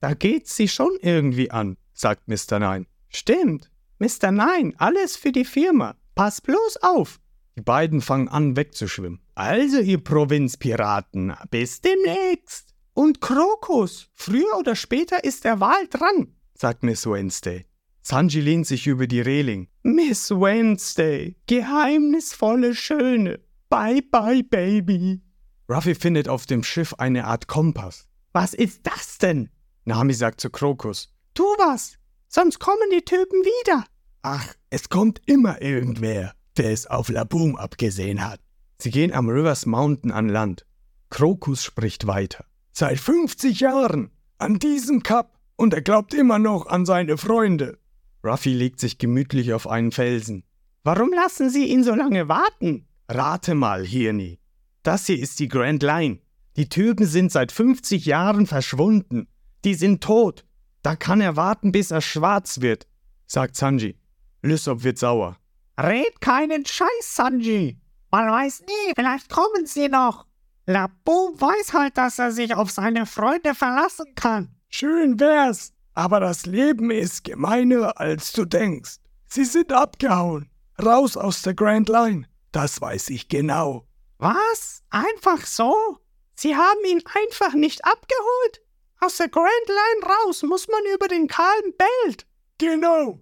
Da 0.00 0.14
geht's 0.14 0.54
sie 0.54 0.68
schon 0.68 0.96
irgendwie 1.00 1.50
an, 1.50 1.76
sagt 1.92 2.28
Mr. 2.28 2.60
Nine. 2.60 2.86
Stimmt. 3.08 3.70
Mr. 3.98 4.30
Nine, 4.30 4.74
alles 4.78 5.16
für 5.16 5.32
die 5.32 5.44
Firma. 5.44 5.96
Pass 6.14 6.40
bloß 6.40 6.78
auf. 6.82 7.18
Die 7.56 7.62
beiden 7.62 8.02
fangen 8.02 8.28
an 8.28 8.54
wegzuschwimmen. 8.54 9.20
Also, 9.34 9.78
ihr 9.78 10.02
Provinzpiraten, 10.02 11.34
bis 11.50 11.80
demnächst. 11.80 12.74
Und 12.92 13.20
Krokus, 13.20 14.08
früher 14.14 14.58
oder 14.58 14.76
später 14.76 15.24
ist 15.24 15.44
der 15.44 15.60
Wal 15.60 15.86
dran, 15.88 16.34
sagt 16.54 16.82
Miss 16.82 17.06
Wednesday. 17.06 17.66
Sanji 18.02 18.40
lehnt 18.40 18.66
sich 18.66 18.86
über 18.86 19.06
die 19.06 19.20
Reling. 19.20 19.68
Miss 19.82 20.30
Wednesday, 20.30 21.36
geheimnisvolle 21.46 22.74
Schöne. 22.74 23.40
Bye 23.68 24.02
bye, 24.02 24.44
Baby. 24.44 25.22
Ruffy 25.68 25.96
findet 25.96 26.28
auf 26.28 26.46
dem 26.46 26.62
Schiff 26.62 26.94
eine 26.94 27.24
Art 27.24 27.48
Kompass. 27.48 28.06
Was 28.32 28.54
ist 28.54 28.86
das 28.86 29.18
denn? 29.18 29.48
Nami 29.84 30.14
sagt 30.14 30.40
zu 30.40 30.50
Krokus. 30.50 31.12
Tu 31.34 31.42
was, 31.58 31.98
sonst 32.28 32.60
kommen 32.60 32.90
die 32.92 33.04
Typen 33.04 33.42
wieder. 33.42 33.84
Ach, 34.22 34.54
es 34.70 34.88
kommt 34.88 35.20
immer 35.26 35.60
irgendwer, 35.60 36.35
der 36.58 36.72
es 36.72 36.86
auf 36.86 37.08
Laboom 37.08 37.56
abgesehen 37.56 38.24
hat. 38.24 38.40
Sie 38.78 38.90
gehen 38.90 39.12
am 39.12 39.28
Rivers 39.28 39.66
Mountain 39.66 40.10
an 40.10 40.28
Land. 40.28 40.66
Krokus 41.10 41.62
spricht 41.62 42.06
weiter. 42.06 42.44
Seit 42.72 42.98
50 42.98 43.60
Jahren, 43.60 44.10
an 44.38 44.58
diesem 44.58 45.02
Kap, 45.02 45.38
und 45.56 45.72
er 45.72 45.82
glaubt 45.82 46.12
immer 46.12 46.38
noch 46.38 46.66
an 46.66 46.84
seine 46.84 47.16
Freunde. 47.16 47.78
Ruffy 48.22 48.52
legt 48.52 48.80
sich 48.80 48.98
gemütlich 48.98 49.52
auf 49.54 49.66
einen 49.66 49.92
Felsen. 49.92 50.44
Warum 50.84 51.12
lassen 51.12 51.48
Sie 51.48 51.66
ihn 51.66 51.84
so 51.84 51.94
lange 51.94 52.28
warten? 52.28 52.86
Rate 53.08 53.54
mal, 53.54 53.84
Hirni. 53.84 54.38
Das 54.82 55.06
hier 55.06 55.18
ist 55.18 55.40
die 55.40 55.48
Grand 55.48 55.82
Line. 55.82 56.18
Die 56.56 56.68
Typen 56.68 57.06
sind 57.06 57.32
seit 57.32 57.52
50 57.52 58.04
Jahren 58.06 58.46
verschwunden. 58.46 59.28
Die 59.64 59.74
sind 59.74 60.02
tot. 60.02 60.44
Da 60.82 60.94
kann 60.94 61.20
er 61.20 61.36
warten, 61.36 61.72
bis 61.72 61.90
er 61.90 62.00
schwarz 62.00 62.60
wird, 62.60 62.86
sagt 63.26 63.56
Sanji. 63.56 63.96
Lysop 64.42 64.84
wird 64.84 64.98
sauer. 64.98 65.36
Red 65.78 66.20
keinen 66.20 66.64
Scheiß, 66.64 66.88
Sanji. 67.02 67.78
Man 68.10 68.30
weiß 68.30 68.62
nie, 68.62 68.92
vielleicht 68.94 69.28
kommen 69.28 69.66
sie 69.66 69.88
noch. 69.88 70.26
Laboom 70.66 71.40
weiß 71.40 71.74
halt, 71.74 71.96
dass 71.96 72.18
er 72.18 72.32
sich 72.32 72.54
auf 72.54 72.70
seine 72.70 73.06
Freunde 73.06 73.54
verlassen 73.54 74.14
kann. 74.14 74.56
Schön 74.68 75.20
wär's, 75.20 75.72
aber 75.94 76.20
das 76.20 76.46
Leben 76.46 76.90
ist 76.90 77.24
gemeiner, 77.24 78.00
als 78.00 78.32
du 78.32 78.44
denkst. 78.44 78.96
Sie 79.26 79.44
sind 79.44 79.72
abgehauen. 79.72 80.50
Raus 80.82 81.16
aus 81.16 81.42
der 81.42 81.54
Grand 81.54 81.88
Line. 81.88 82.26
Das 82.52 82.80
weiß 82.80 83.10
ich 83.10 83.28
genau. 83.28 83.86
Was? 84.18 84.82
Einfach 84.90 85.44
so? 85.46 85.98
Sie 86.34 86.56
haben 86.56 86.84
ihn 86.86 87.02
einfach 87.14 87.54
nicht 87.54 87.84
abgeholt? 87.84 88.62
Aus 89.00 89.16
der 89.18 89.28
Grand 89.28 89.68
Line 89.68 90.14
raus 90.14 90.42
muss 90.42 90.68
man 90.68 90.80
über 90.94 91.08
den 91.08 91.28
kahlen 91.28 91.74
Belt. 91.76 92.26
Genau. 92.58 93.20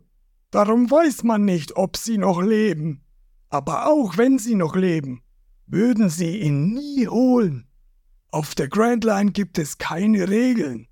Darum 0.55 0.88
weiß 0.88 1.25
man 1.25 1.45
nicht, 1.45 1.77
ob 1.77 1.97
sie 1.97 2.17
noch 2.17 2.40
leben. 2.40 3.03
Aber 3.49 3.88
auch 3.88 4.17
wenn 4.19 4.38
sie 4.38 4.55
noch 4.55 4.77
leben, 4.77 5.21
würden 5.67 6.09
sie 6.09 6.38
ihn 6.43 6.75
nie 6.75 7.09
holen. 7.09 7.67
Auf 8.31 8.55
der 8.55 8.69
Grand 8.69 9.03
Line 9.03 9.33
gibt 9.33 9.59
es 9.59 9.79
keine 9.79 10.29
Regeln. 10.29 10.87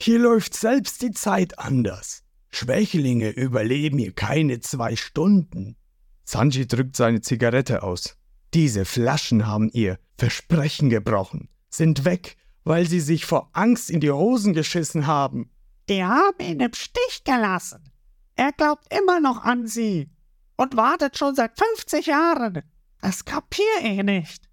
Hier 0.00 0.20
läuft 0.20 0.54
selbst 0.54 1.02
die 1.02 1.10
Zeit 1.10 1.58
anders. 1.58 2.22
Schwächlinge 2.48 3.28
überleben 3.28 3.98
hier 3.98 4.12
keine 4.12 4.60
zwei 4.60 4.96
Stunden. 4.96 5.76
Sanji 6.24 6.66
drückt 6.66 6.96
seine 6.96 7.20
Zigarette 7.20 7.82
aus. 7.82 8.16
Diese 8.54 8.86
Flaschen 8.86 9.46
haben 9.46 9.68
ihr 9.74 9.98
Versprechen 10.16 10.88
gebrochen, 10.88 11.50
sind 11.68 12.06
weg, 12.06 12.38
weil 12.64 12.86
sie 12.86 13.00
sich 13.00 13.26
vor 13.26 13.50
Angst 13.52 13.90
in 13.90 14.00
die 14.00 14.12
Hosen 14.12 14.54
geschissen 14.54 15.06
haben. 15.06 15.50
Die 15.90 16.02
haben 16.02 16.40
ihn 16.40 16.60
im 16.60 16.72
Stich 16.72 17.22
gelassen. 17.22 17.90
Er 18.36 18.52
glaubt 18.52 18.92
immer 18.92 19.20
noch 19.20 19.44
an 19.44 19.66
sie 19.66 20.10
und 20.56 20.76
wartet 20.76 21.16
schon 21.18 21.34
seit 21.34 21.58
50 21.58 22.06
Jahren. 22.06 22.62
Das 23.00 23.24
kapier 23.24 23.64
ich 23.82 24.02
nicht. 24.02 24.48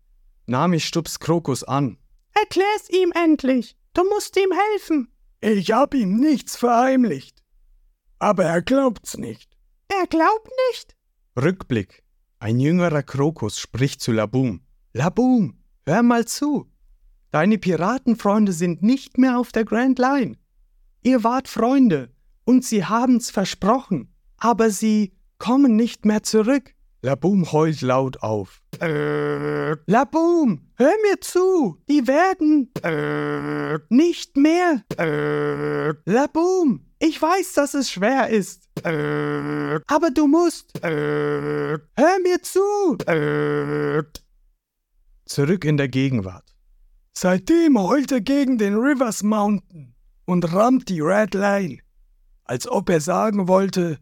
Nami 0.45 0.79
stupst 0.79 1.19
Krokus 1.19 1.63
an. 1.63 1.97
Erklär's 2.33 2.89
ihm 2.89 3.11
endlich. 3.15 3.75
Du 3.93 4.03
musst 4.09 4.37
ihm 4.37 4.51
helfen. 4.51 5.11
Ich 5.41 5.71
hab 5.71 5.93
ihm 5.93 6.17
nichts 6.17 6.55
verheimlicht. 6.55 7.41
Aber 8.19 8.43
er 8.45 8.61
glaubt's 8.61 9.17
nicht. 9.17 9.57
Er 9.87 10.05
glaubt 10.07 10.49
nicht? 10.69 10.95
Rückblick. 11.41 12.03
Ein 12.39 12.59
jüngerer 12.59 13.03
Krokus 13.03 13.57
spricht 13.59 14.01
zu 14.01 14.11
Laboom. 14.11 14.61
Laboom, 14.93 15.63
hör 15.85 16.03
mal 16.03 16.25
zu. 16.25 16.71
Deine 17.31 17.57
Piratenfreunde 17.57 18.51
sind 18.51 18.83
nicht 18.83 19.17
mehr 19.17 19.39
auf 19.39 19.51
der 19.51 19.63
Grand 19.65 19.97
Line. 19.99 20.37
Ihr 21.03 21.23
wart 21.23 21.47
Freunde 21.47 22.13
und 22.43 22.65
sie 22.65 22.85
haben's 22.85 23.31
versprochen, 23.31 24.13
aber 24.37 24.69
sie 24.69 25.13
kommen 25.37 25.75
nicht 25.75 26.05
mehr 26.05 26.23
zurück. 26.23 26.73
Laboom 27.03 27.51
heult 27.51 27.81
laut 27.81 28.21
auf. 28.21 28.61
Laboom, 28.79 30.67
hör 30.75 30.93
mir 31.01 31.19
zu, 31.19 31.81
die 31.89 32.07
werden 32.07 32.71
nicht 33.89 34.37
mehr. 34.37 34.83
Laboom, 36.05 36.85
ich 36.99 37.19
weiß, 37.19 37.53
dass 37.53 37.73
es 37.73 37.89
schwer 37.89 38.29
ist. 38.29 38.69
Aber 38.83 40.11
du 40.13 40.27
musst. 40.27 40.79
Hör 40.83 41.79
mir 42.23 42.41
zu. 42.43 42.97
Zurück 45.25 45.65
in 45.65 45.77
der 45.77 45.87
Gegenwart. 45.87 46.53
Seitdem 47.13 47.79
heult 47.79 48.11
er 48.11 48.21
gegen 48.21 48.59
den 48.59 48.75
Rivers 48.75 49.23
Mountain 49.23 49.95
und 50.25 50.53
rammt 50.53 50.87
die 50.87 51.01
Red 51.01 51.33
Line, 51.33 51.79
als 52.51 52.67
ob 52.67 52.89
er 52.89 52.99
sagen 52.99 53.47
wollte, 53.47 53.97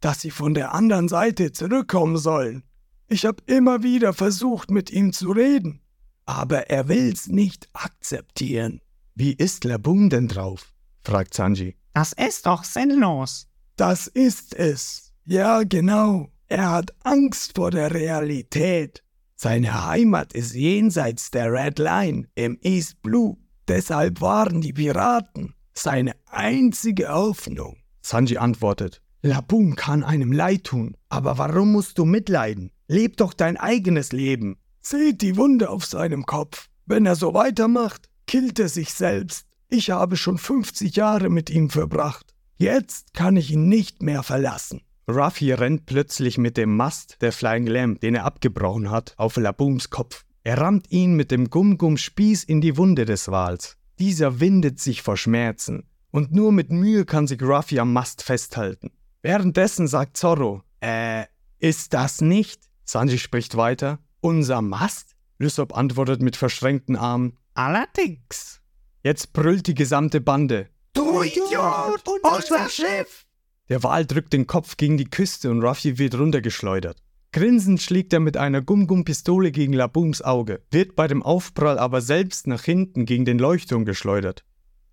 dass 0.00 0.20
sie 0.20 0.30
von 0.30 0.52
der 0.52 0.74
anderen 0.74 1.08
Seite 1.08 1.52
zurückkommen 1.52 2.18
sollen. 2.18 2.62
Ich 3.08 3.24
habe 3.24 3.42
immer 3.46 3.82
wieder 3.82 4.12
versucht, 4.12 4.70
mit 4.70 4.90
ihm 4.90 5.14
zu 5.14 5.32
reden, 5.32 5.80
aber 6.26 6.68
er 6.68 6.88
will's 6.88 7.28
nicht 7.28 7.70
akzeptieren. 7.72 8.82
Wie 9.14 9.32
ist 9.32 9.64
Laboom 9.64 10.10
denn 10.10 10.28
drauf? 10.28 10.74
fragt 11.02 11.32
Sanji. 11.32 11.76
Das 11.94 12.12
ist 12.12 12.44
doch 12.44 12.62
sinnlos. 12.62 13.48
Das 13.76 14.06
ist 14.06 14.54
es. 14.54 15.14
Ja, 15.24 15.62
genau. 15.62 16.28
Er 16.46 16.72
hat 16.72 16.94
Angst 17.04 17.52
vor 17.56 17.70
der 17.70 17.94
Realität. 17.94 19.02
Seine 19.34 19.86
Heimat 19.86 20.34
ist 20.34 20.54
jenseits 20.54 21.30
der 21.30 21.50
Red 21.50 21.78
Line 21.78 22.28
im 22.34 22.58
East 22.60 23.00
Blue. 23.00 23.38
Deshalb 23.66 24.20
waren 24.20 24.60
die 24.60 24.74
Piraten 24.74 25.54
seine 25.72 26.12
einzige 26.26 27.08
Hoffnung. 27.08 27.78
Sanji 28.04 28.36
antwortet. 28.36 29.00
Laboom 29.22 29.76
kann 29.76 30.04
einem 30.04 30.30
leid 30.30 30.64
tun, 30.64 30.96
aber 31.08 31.38
warum 31.38 31.72
musst 31.72 31.98
du 31.98 32.04
mitleiden? 32.04 32.70
Leb 32.86 33.16
doch 33.16 33.32
dein 33.32 33.56
eigenes 33.56 34.12
Leben. 34.12 34.58
Seht 34.82 35.22
die 35.22 35.38
Wunde 35.38 35.70
auf 35.70 35.86
seinem 35.86 36.26
Kopf. 36.26 36.68
Wenn 36.84 37.06
er 37.06 37.16
so 37.16 37.32
weitermacht, 37.32 38.10
killt 38.26 38.58
er 38.58 38.68
sich 38.68 38.92
selbst. 38.92 39.46
Ich 39.70 39.90
habe 39.90 40.18
schon 40.18 40.36
50 40.36 40.94
Jahre 40.94 41.30
mit 41.30 41.48
ihm 41.48 41.70
verbracht. 41.70 42.34
Jetzt 42.58 43.14
kann 43.14 43.38
ich 43.38 43.50
ihn 43.50 43.68
nicht 43.68 44.02
mehr 44.02 44.22
verlassen. 44.22 44.82
Ruffy 45.08 45.52
rennt 45.52 45.86
plötzlich 45.86 46.36
mit 46.36 46.58
dem 46.58 46.76
Mast 46.76 47.22
der 47.22 47.32
Flying 47.32 47.66
Lamb, 47.66 48.00
den 48.00 48.14
er 48.14 48.24
abgebrochen 48.24 48.90
hat, 48.90 49.14
auf 49.16 49.36
Labooms 49.36 49.88
Kopf. 49.88 50.24
Er 50.42 50.58
rammt 50.58 50.90
ihn 50.90 51.14
mit 51.14 51.30
dem 51.30 51.48
Gum-Gum-Spieß 51.48 52.44
in 52.44 52.60
die 52.60 52.76
Wunde 52.76 53.06
des 53.06 53.28
Wals. 53.30 53.78
Dieser 53.98 54.40
windet 54.40 54.78
sich 54.80 55.00
vor 55.00 55.16
Schmerzen, 55.16 55.84
und 56.14 56.30
nur 56.32 56.52
mit 56.52 56.70
Mühe 56.70 57.04
kann 57.04 57.26
sich 57.26 57.42
Ruffy 57.42 57.80
am 57.80 57.92
Mast 57.92 58.22
festhalten. 58.22 58.92
Währenddessen 59.22 59.88
sagt 59.88 60.16
Zorro, 60.16 60.62
äh, 60.78 61.24
ist 61.58 61.92
das 61.92 62.20
nicht? 62.20 62.62
Sanji 62.84 63.18
spricht 63.18 63.56
weiter. 63.56 63.98
Unser 64.20 64.62
Mast? 64.62 65.16
Lysop 65.40 65.76
antwortet 65.76 66.22
mit 66.22 66.36
verschränkten 66.36 66.94
Armen. 66.94 67.36
Allerdings. 67.54 68.60
Jetzt 69.02 69.32
brüllt 69.32 69.66
die 69.66 69.74
gesamte 69.74 70.20
Bande. 70.20 70.68
Du 70.92 71.20
Idiot! 71.24 72.04
Unser 72.22 72.68
Schiff! 72.68 73.26
Der 73.68 73.82
Wal 73.82 74.06
drückt 74.06 74.34
den 74.34 74.46
Kopf 74.46 74.76
gegen 74.76 74.96
die 74.96 75.10
Küste 75.10 75.50
und 75.50 75.64
Ruffy 75.64 75.98
wird 75.98 76.16
runtergeschleudert. 76.16 77.02
Grinsend 77.32 77.82
schlägt 77.82 78.12
er 78.12 78.20
mit 78.20 78.36
einer 78.36 78.62
Gum-Gum-Pistole 78.62 79.50
gegen 79.50 79.72
Labooms 79.72 80.22
Auge, 80.22 80.62
wird 80.70 80.94
bei 80.94 81.08
dem 81.08 81.24
Aufprall 81.24 81.76
aber 81.76 82.00
selbst 82.00 82.46
nach 82.46 82.62
hinten 82.62 83.04
gegen 83.04 83.24
den 83.24 83.40
Leuchtturm 83.40 83.84
geschleudert. 83.84 84.44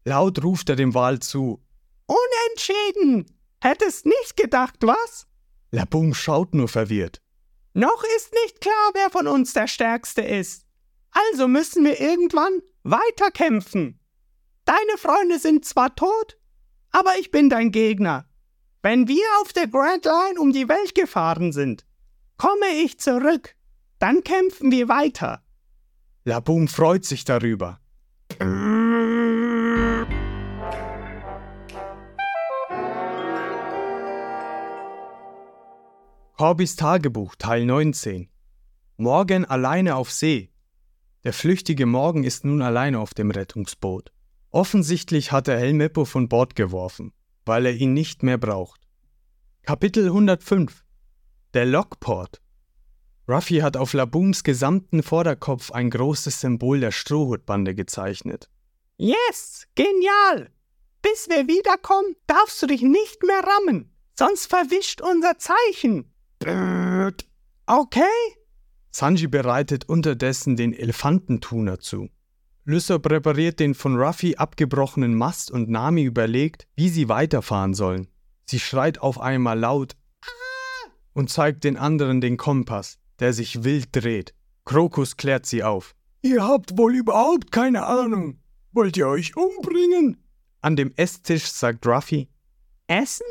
Laut 0.03 0.43
ruft 0.43 0.69
er 0.69 0.75
dem 0.75 0.93
Wal 0.93 1.19
zu. 1.19 1.61
Unentschieden! 2.07 3.37
Hättest 3.61 4.05
nicht 4.05 4.35
gedacht, 4.35 4.77
was? 4.81 5.27
Laboom 5.71 6.13
schaut 6.13 6.53
nur 6.55 6.67
verwirrt. 6.67 7.21
Noch 7.73 8.03
ist 8.17 8.33
nicht 8.43 8.59
klar, 8.59 8.91
wer 8.93 9.09
von 9.09 9.27
uns 9.27 9.53
der 9.53 9.67
Stärkste 9.67 10.21
ist. 10.21 10.65
Also 11.11 11.47
müssen 11.47 11.85
wir 11.85 11.99
irgendwann 11.99 12.61
weiterkämpfen. 12.83 13.99
Deine 14.65 14.97
Freunde 14.97 15.39
sind 15.39 15.65
zwar 15.65 15.95
tot, 15.95 16.37
aber 16.91 17.17
ich 17.19 17.31
bin 17.31 17.49
dein 17.49 17.71
Gegner. 17.71 18.25
Wenn 18.81 19.07
wir 19.07 19.25
auf 19.41 19.53
der 19.53 19.67
Grand 19.67 20.05
Line 20.05 20.39
um 20.39 20.51
die 20.51 20.67
Welt 20.67 20.95
gefahren 20.95 21.51
sind, 21.51 21.85
komme 22.37 22.67
ich 22.83 22.99
zurück. 22.99 23.55
Dann 23.99 24.23
kämpfen 24.23 24.71
wir 24.71 24.87
weiter. 24.87 25.43
Laboom 26.23 26.67
freut 26.67 27.05
sich 27.05 27.25
darüber. 27.25 27.80
Corbys 36.41 36.75
Tagebuch 36.75 37.35
Teil 37.35 37.65
19 37.65 38.27
Morgan 38.97 39.45
alleine 39.45 39.95
auf 39.95 40.11
See. 40.11 40.49
Der 41.23 41.33
flüchtige 41.33 41.85
Morgan 41.85 42.23
ist 42.23 42.45
nun 42.45 42.63
alleine 42.63 42.97
auf 42.97 43.13
dem 43.13 43.29
Rettungsboot. 43.29 44.11
Offensichtlich 44.49 45.31
hat 45.31 45.47
er 45.47 45.59
Helmeppo 45.59 46.03
von 46.03 46.29
Bord 46.29 46.55
geworfen, 46.55 47.13
weil 47.45 47.67
er 47.67 47.75
ihn 47.75 47.93
nicht 47.93 48.23
mehr 48.23 48.39
braucht. 48.39 48.81
Kapitel 49.61 50.07
105 50.07 50.83
Der 51.53 51.67
Lockport 51.67 52.41
Ruffy 53.29 53.59
hat 53.59 53.77
auf 53.77 53.93
Labooms 53.93 54.43
gesamten 54.43 55.03
Vorderkopf 55.03 55.69
ein 55.69 55.91
großes 55.91 56.41
Symbol 56.41 56.79
der 56.79 56.91
Strohhutbande 56.91 57.75
gezeichnet. 57.75 58.49
Yes, 58.97 59.67
genial! 59.75 60.49
Bis 61.03 61.29
wir 61.29 61.47
wiederkommen, 61.47 62.15
darfst 62.25 62.59
du 62.63 62.65
dich 62.65 62.81
nicht 62.81 63.21
mehr 63.21 63.43
rammen, 63.43 63.93
sonst 64.15 64.47
verwischt 64.47 65.01
unser 65.01 65.37
Zeichen. 65.37 66.11
Okay. 67.65 68.01
Sanji 68.91 69.27
bereitet 69.27 69.87
unterdessen 69.87 70.55
den 70.55 70.73
Elefantentuner 70.73 71.79
zu. 71.79 72.09
Lysop 72.65 73.03
präpariert 73.03 73.59
den 73.59 73.73
von 73.73 73.95
Ruffy 73.99 74.35
abgebrochenen 74.35 75.15
Mast 75.15 75.49
und 75.49 75.69
Nami 75.69 76.03
überlegt, 76.03 76.67
wie 76.75 76.89
sie 76.89 77.09
weiterfahren 77.09 77.73
sollen. 77.73 78.07
Sie 78.45 78.59
schreit 78.59 78.99
auf 78.99 79.19
einmal 79.19 79.57
laut 79.57 79.95
und 81.13 81.29
zeigt 81.29 81.63
den 81.63 81.77
anderen 81.77 82.21
den 82.21 82.37
Kompass, 82.37 82.99
der 83.19 83.33
sich 83.33 83.63
wild 83.63 83.89
dreht. 83.91 84.33
Krokus 84.65 85.17
klärt 85.17 85.45
sie 85.45 85.63
auf. 85.63 85.95
Ihr 86.21 86.43
habt 86.43 86.77
wohl 86.77 86.95
überhaupt 86.95 87.51
keine 87.51 87.85
Ahnung. 87.85 88.39
Wollt 88.73 88.95
ihr 88.95 89.07
euch 89.07 89.35
umbringen? 89.35 90.23
An 90.61 90.75
dem 90.75 90.91
Esstisch 90.95 91.47
sagt 91.47 91.87
Ruffy. 91.87 92.29
Essen? 92.87 93.25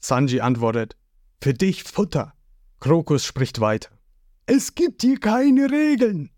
Sanji 0.00 0.40
antwortet. 0.40 0.96
Für 1.42 1.52
dich 1.52 1.84
Futter. 1.84 2.34
Krokus 2.80 3.24
spricht 3.24 3.60
weiter. 3.60 3.90
Es 4.46 4.74
gibt 4.74 5.02
hier 5.02 5.20
keine 5.20 5.70
Regeln. 5.70 6.30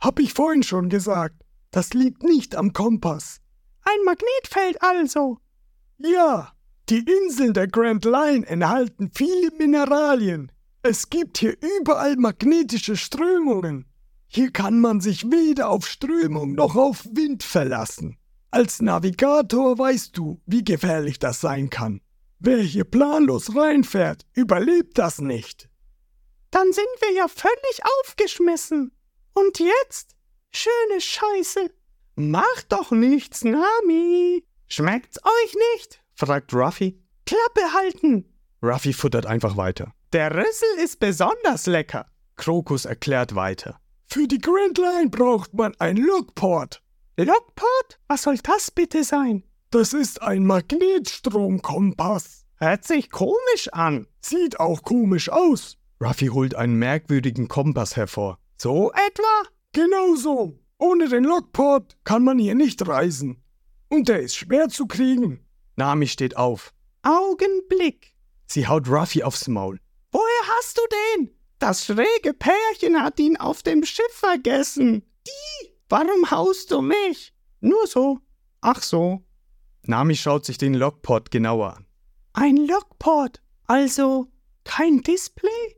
Hab 0.00 0.20
ich 0.20 0.32
vorhin 0.32 0.62
schon 0.62 0.88
gesagt. 0.88 1.44
Das 1.70 1.92
liegt 1.92 2.22
nicht 2.22 2.56
am 2.56 2.72
Kompass. 2.72 3.40
Ein 3.82 4.04
Magnetfeld 4.04 4.80
also. 4.80 5.38
Ja, 5.98 6.52
die 6.88 7.04
Inseln 7.04 7.52
der 7.52 7.66
Grand 7.66 8.04
Line 8.04 8.46
enthalten 8.46 9.10
viele 9.12 9.50
Mineralien. 9.58 10.52
Es 10.82 11.10
gibt 11.10 11.38
hier 11.38 11.56
überall 11.80 12.16
magnetische 12.16 12.96
Strömungen. 12.96 13.86
Hier 14.28 14.52
kann 14.52 14.80
man 14.80 15.00
sich 15.00 15.30
weder 15.30 15.68
auf 15.68 15.86
Strömung 15.86 16.54
noch 16.54 16.76
auf 16.76 17.04
Wind 17.12 17.42
verlassen. 17.42 18.16
Als 18.50 18.80
Navigator 18.80 19.76
weißt 19.78 20.16
du, 20.16 20.40
wie 20.46 20.64
gefährlich 20.64 21.18
das 21.18 21.40
sein 21.40 21.68
kann. 21.68 22.00
Wer 22.38 22.58
hier 22.58 22.84
planlos 22.84 23.56
reinfährt, 23.56 24.24
überlebt 24.34 24.96
das 24.96 25.20
nicht. 25.20 25.67
Dann 26.50 26.72
sind 26.72 26.86
wir 27.00 27.12
ja 27.12 27.28
völlig 27.28 27.80
aufgeschmissen. 28.00 28.92
Und 29.34 29.58
jetzt? 29.58 30.16
Schöne 30.50 31.00
Scheiße. 31.00 31.70
Mach 32.16 32.62
doch 32.68 32.90
nichts, 32.90 33.44
Nami. 33.44 34.44
Schmeckt's 34.68 35.18
euch 35.22 35.54
nicht? 35.72 36.02
fragt 36.14 36.52
Ruffy. 36.52 37.00
Klappe 37.26 37.72
halten. 37.74 38.24
Ruffy 38.62 38.92
futtert 38.92 39.26
einfach 39.26 39.56
weiter. 39.56 39.92
Der 40.12 40.34
Rüssel 40.34 40.78
ist 40.82 40.98
besonders 40.98 41.66
lecker. 41.66 42.06
Krokus 42.36 42.86
erklärt 42.86 43.34
weiter. 43.34 43.78
Für 44.06 44.26
die 44.26 44.38
Grand 44.38 44.78
Line 44.78 45.10
braucht 45.10 45.54
man 45.54 45.74
ein 45.78 45.96
Lockport. 45.96 46.82
Lockport? 47.16 48.00
Was 48.08 48.22
soll 48.22 48.38
das 48.38 48.70
bitte 48.70 49.04
sein? 49.04 49.44
Das 49.70 49.92
ist 49.92 50.22
ein 50.22 50.46
Magnetstromkompass. 50.46 52.46
Hört 52.56 52.84
sich 52.84 53.10
komisch 53.10 53.68
an. 53.72 54.06
Sieht 54.20 54.58
auch 54.58 54.82
komisch 54.82 55.28
aus. 55.28 55.76
Ruffy 56.00 56.26
holt 56.28 56.54
einen 56.54 56.76
merkwürdigen 56.76 57.48
Kompass 57.48 57.96
hervor. 57.96 58.38
So 58.56 58.92
etwa? 58.92 59.48
Genau 59.72 60.14
so. 60.14 60.58
Ohne 60.78 61.08
den 61.08 61.24
Lockport 61.24 61.96
kann 62.04 62.22
man 62.22 62.38
hier 62.38 62.54
nicht 62.54 62.86
reisen. 62.86 63.42
Und 63.88 64.08
der 64.08 64.20
ist 64.20 64.36
schwer 64.36 64.68
zu 64.68 64.86
kriegen. 64.86 65.44
Nami 65.76 66.06
steht 66.06 66.36
auf. 66.36 66.72
Augenblick. 67.02 68.14
Sie 68.46 68.66
haut 68.68 68.88
Ruffy 68.88 69.22
aufs 69.22 69.48
Maul. 69.48 69.80
Woher 70.12 70.56
hast 70.56 70.78
du 70.78 70.82
den? 71.16 71.30
Das 71.58 71.84
schräge 71.86 72.32
Pärchen 72.32 73.02
hat 73.02 73.18
ihn 73.18 73.36
auf 73.36 73.62
dem 73.62 73.84
Schiff 73.84 74.12
vergessen. 74.12 75.02
Die? 75.26 75.68
Warum 75.88 76.30
haust 76.30 76.70
du 76.70 76.80
mich? 76.80 77.34
Nur 77.60 77.86
so. 77.86 78.20
Ach 78.60 78.82
so. 78.82 79.24
Nami 79.82 80.14
schaut 80.14 80.44
sich 80.44 80.58
den 80.58 80.74
Lockport 80.74 81.30
genauer 81.30 81.76
an. 81.76 81.86
Ein 82.34 82.56
Lockport? 82.56 83.42
Also 83.66 84.28
kein 84.64 85.02
Display? 85.02 85.77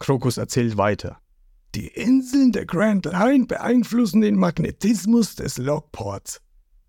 Krokus 0.00 0.38
erzählt 0.38 0.76
weiter. 0.76 1.20
Die 1.76 1.86
Inseln 1.86 2.50
der 2.50 2.66
Grand 2.66 3.04
Line 3.04 3.46
beeinflussen 3.46 4.22
den 4.22 4.34
Magnetismus 4.34 5.36
des 5.36 5.56
Lockports. 5.58 6.40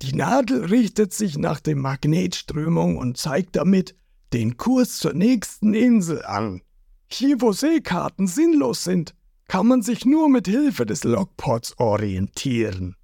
Die 0.01 0.15
Nadel 0.15 0.65
richtet 0.65 1.13
sich 1.13 1.37
nach 1.37 1.59
der 1.59 1.75
Magnetströmung 1.75 2.97
und 2.97 3.17
zeigt 3.17 3.55
damit 3.55 3.95
den 4.33 4.57
Kurs 4.57 4.97
zur 4.97 5.13
nächsten 5.13 5.75
Insel 5.75 6.25
an. 6.25 6.61
Hier, 7.07 7.41
wo 7.41 7.51
Seekarten 7.51 8.25
sinnlos 8.25 8.83
sind, 8.83 9.13
kann 9.47 9.67
man 9.67 9.83
sich 9.83 10.05
nur 10.05 10.29
mit 10.29 10.47
Hilfe 10.47 10.85
des 10.85 11.03
Lockports 11.03 11.77
orientieren. 11.77 12.95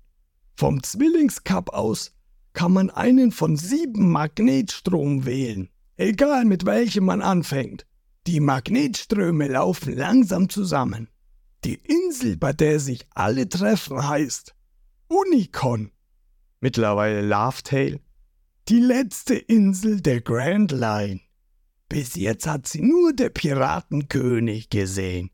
Vom 0.55 0.81
Zwillingskap 0.81 1.69
aus 1.69 2.13
kann 2.53 2.71
man 2.71 2.89
einen 2.89 3.31
von 3.31 3.57
sieben 3.57 4.09
Magnetstrom 4.11 5.25
wählen, 5.25 5.69
egal 5.97 6.45
mit 6.45 6.65
welchem 6.65 7.05
man 7.05 7.21
anfängt. 7.21 7.85
Die 8.27 8.41
Magnetströme 8.41 9.47
laufen 9.47 9.95
langsam 9.95 10.49
zusammen. 10.49 11.07
Die 11.63 11.75
Insel, 11.75 12.35
bei 12.35 12.51
der 12.51 12.81
sich 12.81 13.07
alle 13.11 13.47
treffen, 13.47 14.05
heißt 14.05 14.53
Unicon. 15.07 15.91
Mittlerweile 16.59 17.21
Laughtail. 17.21 18.01
Die 18.67 18.81
letzte 18.81 19.35
Insel 19.35 20.01
der 20.01 20.19
Grand 20.19 20.73
Line. 20.73 21.21
Bis 21.87 22.15
jetzt 22.15 22.45
hat 22.47 22.67
sie 22.67 22.81
nur 22.81 23.13
der 23.13 23.29
Piratenkönig 23.29 24.69
gesehen. 24.69 25.31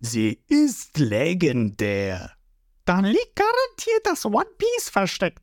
Sie 0.00 0.42
ist 0.48 0.98
legendär. 0.98 2.32
Dann 2.86 3.04
liegt 3.04 3.36
garantiert 3.36 4.06
das 4.06 4.24
One 4.24 4.48
Piece 4.56 4.88
versteckt. 4.88 5.42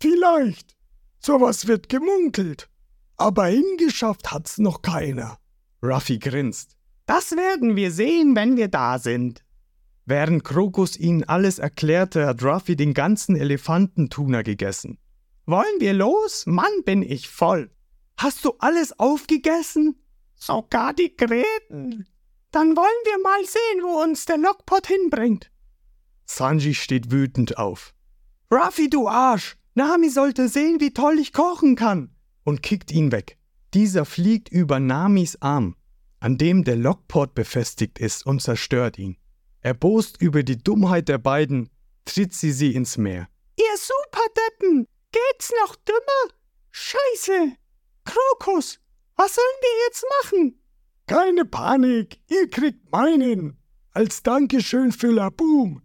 Vielleicht. 0.00 0.78
Sowas 1.18 1.66
wird 1.66 1.90
gemunkelt. 1.90 2.70
Aber 3.18 3.48
hingeschafft 3.48 4.32
hat's 4.32 4.56
noch 4.56 4.80
keiner. 4.80 5.38
Ruffy 5.82 6.18
grinst. 6.18 6.76
Das 7.06 7.32
werden 7.32 7.76
wir 7.76 7.90
sehen, 7.90 8.34
wenn 8.34 8.56
wir 8.56 8.68
da 8.68 8.98
sind. 8.98 9.44
Während 10.04 10.44
Krokus 10.44 10.96
ihnen 10.96 11.24
alles 11.24 11.58
erklärte, 11.58 12.26
hat 12.26 12.42
Ruffy 12.42 12.76
den 12.76 12.94
ganzen 12.94 13.36
Elefantentuna 13.36 14.42
gegessen. 14.42 14.98
Wollen 15.46 15.80
wir 15.80 15.94
los? 15.94 16.46
Mann, 16.46 16.82
bin 16.84 17.02
ich 17.02 17.28
voll. 17.28 17.70
Hast 18.16 18.44
du 18.44 18.54
alles 18.58 18.98
aufgegessen? 18.98 19.96
Sogar 20.34 20.92
die 20.94 21.16
Gräten. 21.16 22.06
Dann 22.50 22.76
wollen 22.76 23.04
wir 23.04 23.22
mal 23.22 23.44
sehen, 23.44 23.82
wo 23.82 24.02
uns 24.02 24.24
der 24.24 24.38
Lockpot 24.38 24.86
hinbringt. 24.86 25.50
Sanji 26.24 26.74
steht 26.74 27.10
wütend 27.10 27.58
auf. 27.58 27.94
Ruffy, 28.50 28.88
du 28.88 29.08
Arsch! 29.08 29.56
Nami 29.74 30.08
sollte 30.08 30.48
sehen, 30.48 30.80
wie 30.80 30.92
toll 30.92 31.18
ich 31.18 31.32
kochen 31.32 31.76
kann! 31.76 32.10
Und 32.44 32.62
kickt 32.62 32.90
ihn 32.90 33.12
weg. 33.12 33.38
Dieser 33.76 34.06
fliegt 34.06 34.48
über 34.48 34.80
Namis 34.80 35.36
Arm, 35.42 35.76
an 36.18 36.38
dem 36.38 36.64
der 36.64 36.76
Lockport 36.76 37.34
befestigt 37.34 37.98
ist, 37.98 38.24
und 38.24 38.40
zerstört 38.40 38.98
ihn. 38.98 39.18
Erbost 39.60 40.18
über 40.22 40.42
die 40.42 40.56
Dummheit 40.56 41.10
der 41.10 41.18
beiden, 41.18 41.68
tritt 42.06 42.32
sie 42.32 42.52
sie 42.52 42.74
ins 42.74 42.96
Meer. 42.96 43.28
Ihr 43.58 43.76
Superdeppen! 43.76 44.86
Geht's 45.12 45.52
noch 45.60 45.76
dümmer? 45.76 46.34
Scheiße! 46.70 47.52
Krokus, 48.06 48.80
was 49.14 49.34
sollen 49.34 49.60
wir 49.60 49.86
jetzt 49.86 50.04
machen? 50.22 50.58
Keine 51.06 51.44
Panik, 51.44 52.18
ihr 52.30 52.48
kriegt 52.48 52.90
meinen. 52.90 53.58
Als 53.92 54.22
Dankeschön 54.22 54.90
für 54.90 55.10
Laboom. 55.10 55.82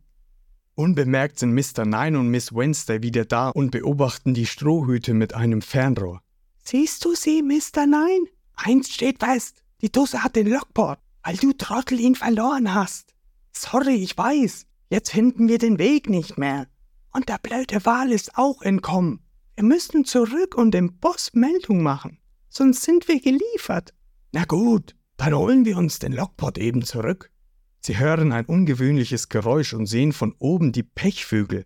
Unbemerkt 0.76 1.40
sind 1.40 1.54
Mr. 1.54 1.84
Nine 1.86 2.18
und 2.18 2.30
Miss 2.30 2.56
Wednesday 2.56 3.04
wieder 3.04 3.26
da 3.26 3.50
und 3.50 3.72
beobachten 3.72 4.34
die 4.34 4.46
Strohhüte 4.46 5.14
mit 5.14 5.34
einem 5.34 5.62
Fernrohr. 5.62 6.22
Siehst 6.64 7.04
du 7.06 7.16
sie, 7.16 7.42
Mr. 7.42 7.86
Nine? 7.86 8.26
Eins 8.56 8.90
steht 8.90 9.20
fest. 9.24 9.64
Die 9.82 9.90
Tusse 9.90 10.24
hat 10.24 10.36
den 10.36 10.48
Lockport, 10.48 11.00
weil 11.24 11.38
du 11.38 11.54
Trottel 11.54 12.00
ihn 12.00 12.16
verloren 12.16 12.74
hast. 12.74 13.14
Sorry, 13.52 13.96
ich 13.96 14.18
weiß. 14.18 14.68
Jetzt 14.90 15.12
finden 15.12 15.48
wir 15.48 15.58
den 15.58 15.80
Weg 15.80 16.10
nicht 16.10 16.38
mehr. 16.38 16.68
Und 17.14 17.30
der 17.30 17.40
blöde 17.40 17.84
Wal 17.86 18.12
ist 18.12 18.38
auch 18.38 18.62
entkommen. 18.62 19.22
Wir 19.56 19.64
müssen 19.64 20.06
zurück 20.06 20.56
und 20.56 20.72
dem 20.72 20.98
Boss 21.00 21.32
Meldung 21.34 21.84
machen. 21.84 22.20
Sonst 22.50 22.84
sind 22.84 23.08
wir 23.08 23.20
geliefert. 23.20 23.94
Na 24.32 24.46
gut, 24.46 24.96
dann 25.18 25.34
holen 25.36 25.66
wir 25.66 25.78
uns 25.78 26.00
den 26.00 26.14
Lockport 26.14 26.58
eben 26.58 26.84
zurück. 26.84 27.32
Sie 27.80 27.98
hören 27.98 28.32
ein 28.32 28.46
ungewöhnliches 28.46 29.30
Geräusch 29.30 29.74
und 29.74 29.88
sehen 29.88 30.14
von 30.14 30.36
oben 30.38 30.72
die 30.72 30.84
Pechvögel, 30.84 31.66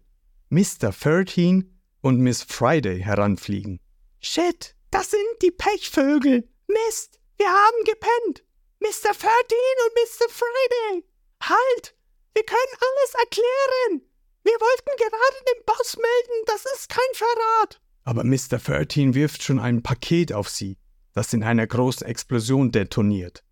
Mr. 0.49 0.91
13 0.91 1.69
und 2.01 2.19
Miss 2.19 2.43
Friday 2.43 3.01
heranfliegen. 3.01 3.79
Shit, 4.19 4.74
das 4.95 5.11
sind 5.11 5.41
die 5.41 5.51
Pechvögel. 5.51 6.47
Mist, 6.67 7.19
wir 7.37 7.49
haben 7.49 7.83
gepennt. 7.83 8.45
Mr. 8.79 9.11
13 9.11 9.19
und 9.19 9.93
Mr. 9.99 10.29
Friday. 10.29 11.03
Halt, 11.41 11.95
wir 12.33 12.43
können 12.43 12.77
alles 12.79 13.13
erklären. 13.19 14.09
Wir 14.43 14.53
wollten 14.53 14.97
gerade 14.97 15.45
dem 15.53 15.65
Boss 15.65 15.97
melden, 15.97 16.45
das 16.45 16.65
ist 16.73 16.87
kein 16.87 17.13
Verrat. 17.13 17.81
Aber 18.05 18.23
Mr. 18.23 18.57
13 18.57 19.15
wirft 19.15 19.43
schon 19.43 19.59
ein 19.59 19.83
Paket 19.83 20.31
auf 20.31 20.47
sie, 20.47 20.77
das 21.13 21.33
in 21.33 21.43
einer 21.43 21.67
großen 21.67 22.07
Explosion 22.07 22.71
detoniert. 22.71 23.43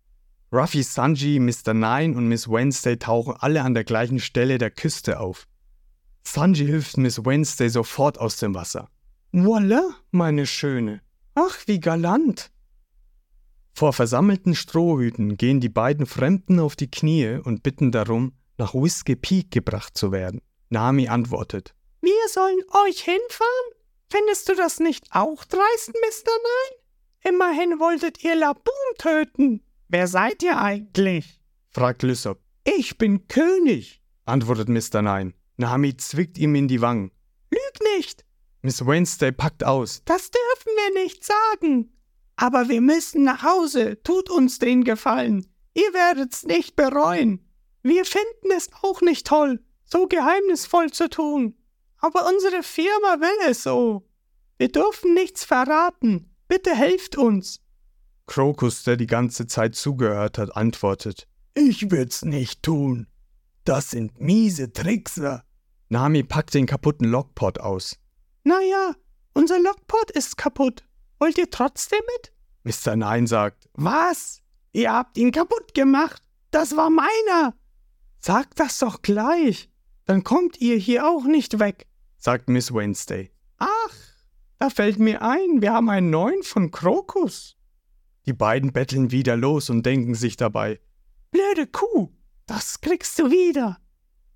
Ruffy, 0.50 0.82
Sanji, 0.82 1.40
Mr. 1.40 1.74
Nine 1.74 2.16
und 2.16 2.26
Miss 2.28 2.48
Wednesday 2.48 2.96
tauchen 2.96 3.34
alle 3.38 3.60
an 3.62 3.74
der 3.74 3.84
gleichen 3.84 4.20
Stelle 4.20 4.56
der 4.56 4.70
Küste 4.70 5.20
auf. 5.20 5.46
Sanji 6.26 6.64
hilft 6.64 6.96
Miss 6.96 7.22
Wednesday 7.22 7.68
sofort 7.68 8.18
aus 8.18 8.38
dem 8.38 8.54
Wasser. 8.54 8.88
Voila, 9.32 9.94
meine 10.10 10.46
Schöne. 10.46 11.02
Ach, 11.34 11.58
wie 11.66 11.80
galant. 11.80 12.50
Vor 13.74 13.92
versammelten 13.92 14.54
Strohhüten 14.54 15.36
gehen 15.36 15.60
die 15.60 15.68
beiden 15.68 16.06
Fremden 16.06 16.60
auf 16.60 16.76
die 16.76 16.90
Knie 16.90 17.40
und 17.42 17.62
bitten 17.62 17.90
darum, 17.90 18.34
nach 18.56 18.74
Whiskey 18.74 19.16
Peak 19.16 19.50
gebracht 19.50 19.98
zu 19.98 20.12
werden. 20.12 20.40
Nami 20.70 21.08
antwortet. 21.08 21.74
Wir 22.00 22.28
sollen 22.30 22.60
euch 22.86 23.00
hinfahren? 23.00 23.70
Findest 24.10 24.48
du 24.48 24.54
das 24.54 24.78
nicht 24.78 25.08
auch 25.10 25.44
dreist, 25.44 25.88
Mr. 25.88 26.30
Nine? 26.30 27.34
Immerhin 27.34 27.80
wolltet 27.80 28.22
ihr 28.22 28.36
Laboon 28.36 28.74
töten. 28.98 29.64
Wer 29.88 30.06
seid 30.06 30.42
ihr 30.42 30.60
eigentlich? 30.60 31.40
fragt 31.70 32.02
Lysop. 32.02 32.40
Ich 32.64 32.96
bin 32.96 33.26
König, 33.26 34.00
antwortet 34.24 34.68
Mr. 34.68 35.02
Nine. 35.02 35.34
Nami 35.56 35.96
zwickt 35.96 36.38
ihm 36.38 36.54
in 36.54 36.68
die 36.68 36.80
Wangen. 36.80 37.10
Lüg 37.50 37.96
nicht! 37.96 38.24
Miss 38.64 38.86
Wednesday 38.86 39.30
packt 39.30 39.62
aus. 39.62 40.00
Das 40.06 40.30
dürfen 40.30 40.72
wir 40.74 41.02
nicht 41.02 41.22
sagen. 41.22 41.92
Aber 42.36 42.70
wir 42.70 42.80
müssen 42.80 43.22
nach 43.22 43.42
Hause. 43.42 44.02
Tut 44.02 44.30
uns 44.30 44.58
den 44.58 44.84
Gefallen. 44.84 45.46
Ihr 45.74 45.92
werdet's 45.92 46.44
nicht 46.44 46.74
bereuen. 46.74 47.46
Wir 47.82 48.06
finden 48.06 48.50
es 48.56 48.70
auch 48.80 49.02
nicht 49.02 49.26
toll, 49.26 49.62
so 49.84 50.06
geheimnisvoll 50.06 50.90
zu 50.90 51.10
tun. 51.10 51.58
Aber 51.98 52.26
unsere 52.26 52.62
Firma 52.62 53.20
will 53.20 53.50
es 53.50 53.64
so. 53.64 54.08
Wir 54.56 54.68
dürfen 54.68 55.12
nichts 55.12 55.44
verraten. 55.44 56.34
Bitte 56.48 56.74
helft 56.74 57.18
uns. 57.18 57.60
Krokus, 58.24 58.82
der 58.82 58.96
die 58.96 59.06
ganze 59.06 59.46
Zeit 59.46 59.74
zugehört 59.74 60.38
hat, 60.38 60.56
antwortet. 60.56 61.28
Ich 61.52 61.90
würd's 61.90 62.24
nicht 62.24 62.62
tun. 62.62 63.08
Das 63.64 63.90
sind 63.90 64.18
miese 64.18 64.72
Trickser. 64.72 65.44
Nami 65.90 66.22
packt 66.22 66.54
den 66.54 66.64
kaputten 66.64 67.10
Lockpot 67.10 67.60
aus. 67.60 67.98
Naja, 68.44 68.94
unser 69.32 69.58
Lockpot 69.58 70.10
ist 70.10 70.36
kaputt. 70.36 70.84
Wollt 71.18 71.38
ihr 71.38 71.50
trotzdem 71.50 72.00
mit? 72.16 72.32
Mr. 72.62 72.96
Nein 72.96 73.26
sagt. 73.26 73.68
Was? 73.74 74.42
Ihr 74.72 74.92
habt 74.92 75.16
ihn 75.18 75.32
kaputt 75.32 75.74
gemacht. 75.74 76.22
Das 76.50 76.76
war 76.76 76.90
meiner. 76.90 77.54
Sagt 78.20 78.60
das 78.60 78.78
doch 78.78 79.02
gleich. 79.02 79.70
Dann 80.04 80.22
kommt 80.24 80.60
ihr 80.60 80.76
hier 80.76 81.06
auch 81.06 81.24
nicht 81.24 81.58
weg, 81.58 81.86
sagt 82.18 82.48
Miss 82.48 82.72
Wednesday. 82.72 83.30
Ach, 83.58 83.94
da 84.58 84.68
fällt 84.68 84.98
mir 84.98 85.22
ein, 85.22 85.62
wir 85.62 85.72
haben 85.72 85.88
einen 85.88 86.10
neuen 86.10 86.42
von 86.42 86.70
Krokus. 86.70 87.56
Die 88.26 88.34
beiden 88.34 88.72
betteln 88.72 89.10
wieder 89.10 89.36
los 89.36 89.70
und 89.70 89.84
denken 89.84 90.14
sich 90.14 90.36
dabei. 90.36 90.80
Blöde 91.30 91.66
Kuh, 91.66 92.10
das 92.46 92.80
kriegst 92.80 93.18
du 93.18 93.30
wieder. 93.30 93.78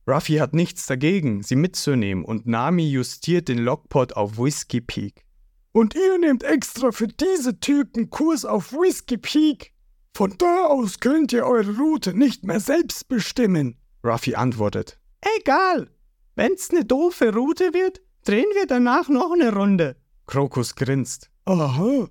Ruffy 0.08 0.36
hat 0.36 0.54
nichts 0.54 0.86
dagegen, 0.86 1.42
sie 1.42 1.54
mitzunehmen 1.54 2.24
und 2.24 2.46
Nami 2.46 2.88
justiert 2.88 3.48
den 3.48 3.58
Lockpot 3.58 4.14
auf 4.14 4.38
Whiskey 4.38 4.80
Peak. 4.80 5.26
Und 5.72 5.94
ihr 5.94 6.16
nehmt 6.16 6.44
extra 6.44 6.92
für 6.92 7.08
diese 7.08 7.60
Typen 7.60 8.08
Kurs 8.08 8.46
auf 8.46 8.72
Whiskey 8.72 9.18
Peak. 9.18 9.74
Von 10.16 10.34
da 10.38 10.64
aus 10.64 11.00
könnt 11.00 11.34
ihr 11.34 11.44
eure 11.44 11.76
Route 11.76 12.14
nicht 12.14 12.42
mehr 12.44 12.58
selbst 12.58 13.06
bestimmen. 13.08 13.76
Ruffy 14.02 14.34
antwortet. 14.34 14.98
Egal. 15.36 15.90
Wenn's 16.36 16.72
ne 16.72 16.86
doofe 16.86 17.34
Route 17.34 17.74
wird, 17.74 18.00
drehen 18.24 18.48
wir 18.54 18.66
danach 18.66 19.10
noch 19.10 19.36
ne 19.36 19.52
Runde. 19.52 19.96
Krokus 20.26 20.74
grinst. 20.74 21.30
Aha. 21.44 22.08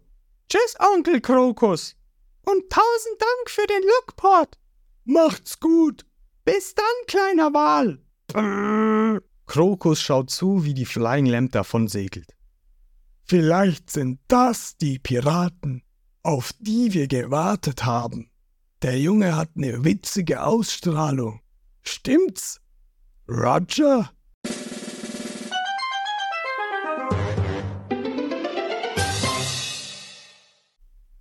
Tschüss, 0.50 0.76
Onkel 0.94 1.20
Krokus. 1.20 1.96
Und 2.46 2.70
tausend 2.70 3.20
Dank 3.20 3.50
für 3.50 3.66
den 3.66 3.82
Lookport. 3.82 4.58
Macht's 5.04 5.60
gut. 5.60 6.07
Bis 6.48 6.74
dann, 6.74 6.86
kleiner 7.08 7.54
Wal. 7.54 8.00
Krokus 9.48 10.02
schaut 10.02 10.30
zu, 10.30 10.64
wie 10.64 10.74
die 10.74 10.86
Flying 10.86 11.26
Lamp 11.26 11.52
davon 11.52 11.90
segelt. 11.90 12.38
Vielleicht 13.26 13.90
sind 13.90 14.22
das 14.30 14.78
die 14.78 14.98
Piraten, 14.98 15.84
auf 16.24 16.54
die 16.58 16.94
wir 16.94 17.10
gewartet 17.10 17.84
haben. 17.84 18.32
Der 18.82 18.98
Junge 18.98 19.36
hat 19.36 19.50
eine 19.58 19.84
witzige 19.84 20.44
Ausstrahlung. 20.44 21.42
Stimmt's? 21.82 22.62
Roger? 23.28 24.10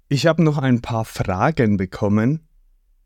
Ich 0.08 0.28
habe 0.28 0.44
noch 0.44 0.58
ein 0.58 0.82
paar 0.82 1.04
Fragen 1.04 1.78
bekommen. 1.78 2.46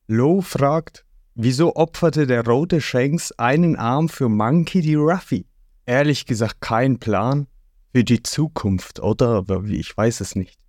Lo 0.07 0.43
fragt, 0.43 1.07
wieso 1.43 1.77
opferte 1.77 2.27
der 2.27 2.45
rote 2.47 2.81
Shanks 2.81 3.33
einen 3.33 3.77
Arm 3.77 4.09
für 4.09 4.29
Monkey 4.29 4.83
D. 4.83 4.97
Ruffy? 4.97 5.47
Ehrlich 5.87 6.27
gesagt 6.27 6.61
kein 6.61 6.99
Plan. 6.99 7.47
Für 7.93 8.05
die 8.05 8.23
Zukunft, 8.23 9.01
oder? 9.01 9.45
Ich 9.67 9.97
weiß 9.97 10.21
es 10.21 10.37
nicht. 10.37 10.61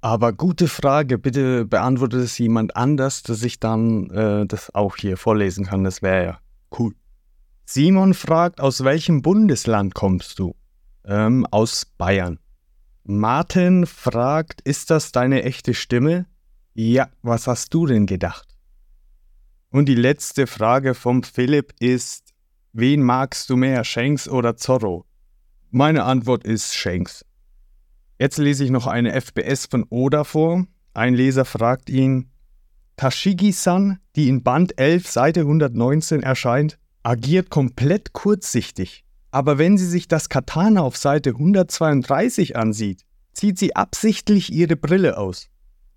Aber 0.00 0.32
gute 0.32 0.68
Frage, 0.68 1.18
bitte 1.18 1.64
beantwortet 1.64 2.20
es 2.20 2.36
jemand 2.36 2.76
anders, 2.76 3.22
dass 3.22 3.42
ich 3.42 3.60
dann 3.60 4.10
äh, 4.10 4.44
das 4.44 4.74
auch 4.74 4.96
hier 4.96 5.16
vorlesen 5.16 5.66
kann. 5.66 5.84
Das 5.84 6.02
wäre 6.02 6.24
ja 6.24 6.38
cool. 6.78 6.94
Simon 7.64 8.12
fragt, 8.12 8.60
aus 8.60 8.84
welchem 8.84 9.22
Bundesland 9.22 9.94
kommst 9.94 10.38
du? 10.38 10.54
Ähm, 11.06 11.46
aus 11.50 11.86
Bayern. 11.86 12.38
Martin 13.04 13.86
fragt, 13.86 14.60
ist 14.62 14.90
das 14.90 15.12
deine 15.12 15.42
echte 15.44 15.74
Stimme? 15.74 16.26
Ja, 16.74 17.08
was 17.22 17.46
hast 17.46 17.72
du 17.72 17.86
denn 17.86 18.06
gedacht? 18.06 18.53
Und 19.74 19.86
die 19.86 19.96
letzte 19.96 20.46
Frage 20.46 20.94
vom 20.94 21.24
Philipp 21.24 21.74
ist, 21.80 22.32
wen 22.74 23.02
magst 23.02 23.50
du 23.50 23.56
mehr, 23.56 23.82
Shanks 23.82 24.28
oder 24.28 24.56
Zorro? 24.56 25.04
Meine 25.72 26.04
Antwort 26.04 26.44
ist 26.44 26.76
Shanks. 26.76 27.24
Jetzt 28.16 28.38
lese 28.38 28.62
ich 28.62 28.70
noch 28.70 28.86
eine 28.86 29.20
FBS 29.20 29.66
von 29.66 29.84
Oda 29.90 30.22
vor. 30.22 30.64
Ein 30.92 31.14
Leser 31.14 31.44
fragt 31.44 31.90
ihn, 31.90 32.30
Tashigi-san, 32.98 33.98
die 34.14 34.28
in 34.28 34.44
Band 34.44 34.78
11, 34.78 35.08
Seite 35.08 35.40
119 35.40 36.22
erscheint, 36.22 36.78
agiert 37.02 37.50
komplett 37.50 38.12
kurzsichtig. 38.12 39.04
Aber 39.32 39.58
wenn 39.58 39.76
sie 39.76 39.88
sich 39.88 40.06
das 40.06 40.28
Katana 40.28 40.82
auf 40.82 40.96
Seite 40.96 41.30
132 41.30 42.56
ansieht, 42.56 43.02
zieht 43.32 43.58
sie 43.58 43.74
absichtlich 43.74 44.52
ihre 44.52 44.76
Brille 44.76 45.18
aus. 45.18 45.48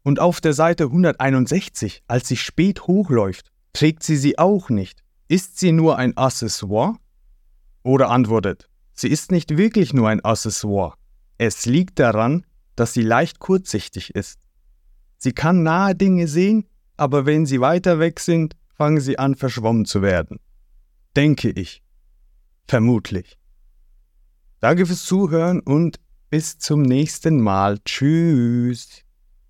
Und 0.01 0.19
auf 0.19 0.41
der 0.41 0.53
Seite 0.53 0.85
161, 0.85 2.01
als 2.07 2.27
sie 2.27 2.37
spät 2.37 2.87
hochläuft, 2.87 3.51
trägt 3.73 4.03
sie 4.03 4.17
sie 4.17 4.37
auch 4.37 4.69
nicht. 4.69 5.03
Ist 5.27 5.59
sie 5.59 5.71
nur 5.71 5.97
ein 5.97 6.15
Accessoire? 6.17 6.97
Oder 7.83 8.09
antwortet, 8.09 8.69
sie 8.93 9.09
ist 9.09 9.31
nicht 9.31 9.57
wirklich 9.57 9.93
nur 9.93 10.09
ein 10.09 10.23
Accessoire. 10.23 10.95
Es 11.37 11.65
liegt 11.65 11.99
daran, 11.99 12.45
dass 12.75 12.93
sie 12.93 13.01
leicht 13.01 13.39
kurzsichtig 13.39 14.15
ist. 14.15 14.39
Sie 15.17 15.31
kann 15.31 15.63
nahe 15.63 15.95
Dinge 15.95 16.27
sehen, 16.27 16.67
aber 16.95 17.25
wenn 17.25 17.45
sie 17.45 17.61
weiter 17.61 17.99
weg 17.99 18.19
sind, 18.19 18.55
fangen 18.73 19.01
sie 19.01 19.19
an 19.19 19.35
verschwommen 19.35 19.85
zu 19.85 20.01
werden. 20.01 20.39
Denke 21.15 21.49
ich. 21.49 21.83
Vermutlich. 22.67 23.37
Danke 24.59 24.85
fürs 24.85 25.05
Zuhören 25.05 25.61
und 25.61 25.99
bis 26.29 26.57
zum 26.57 26.81
nächsten 26.81 27.41
Mal. 27.41 27.79
Tschüss. 27.85 29.06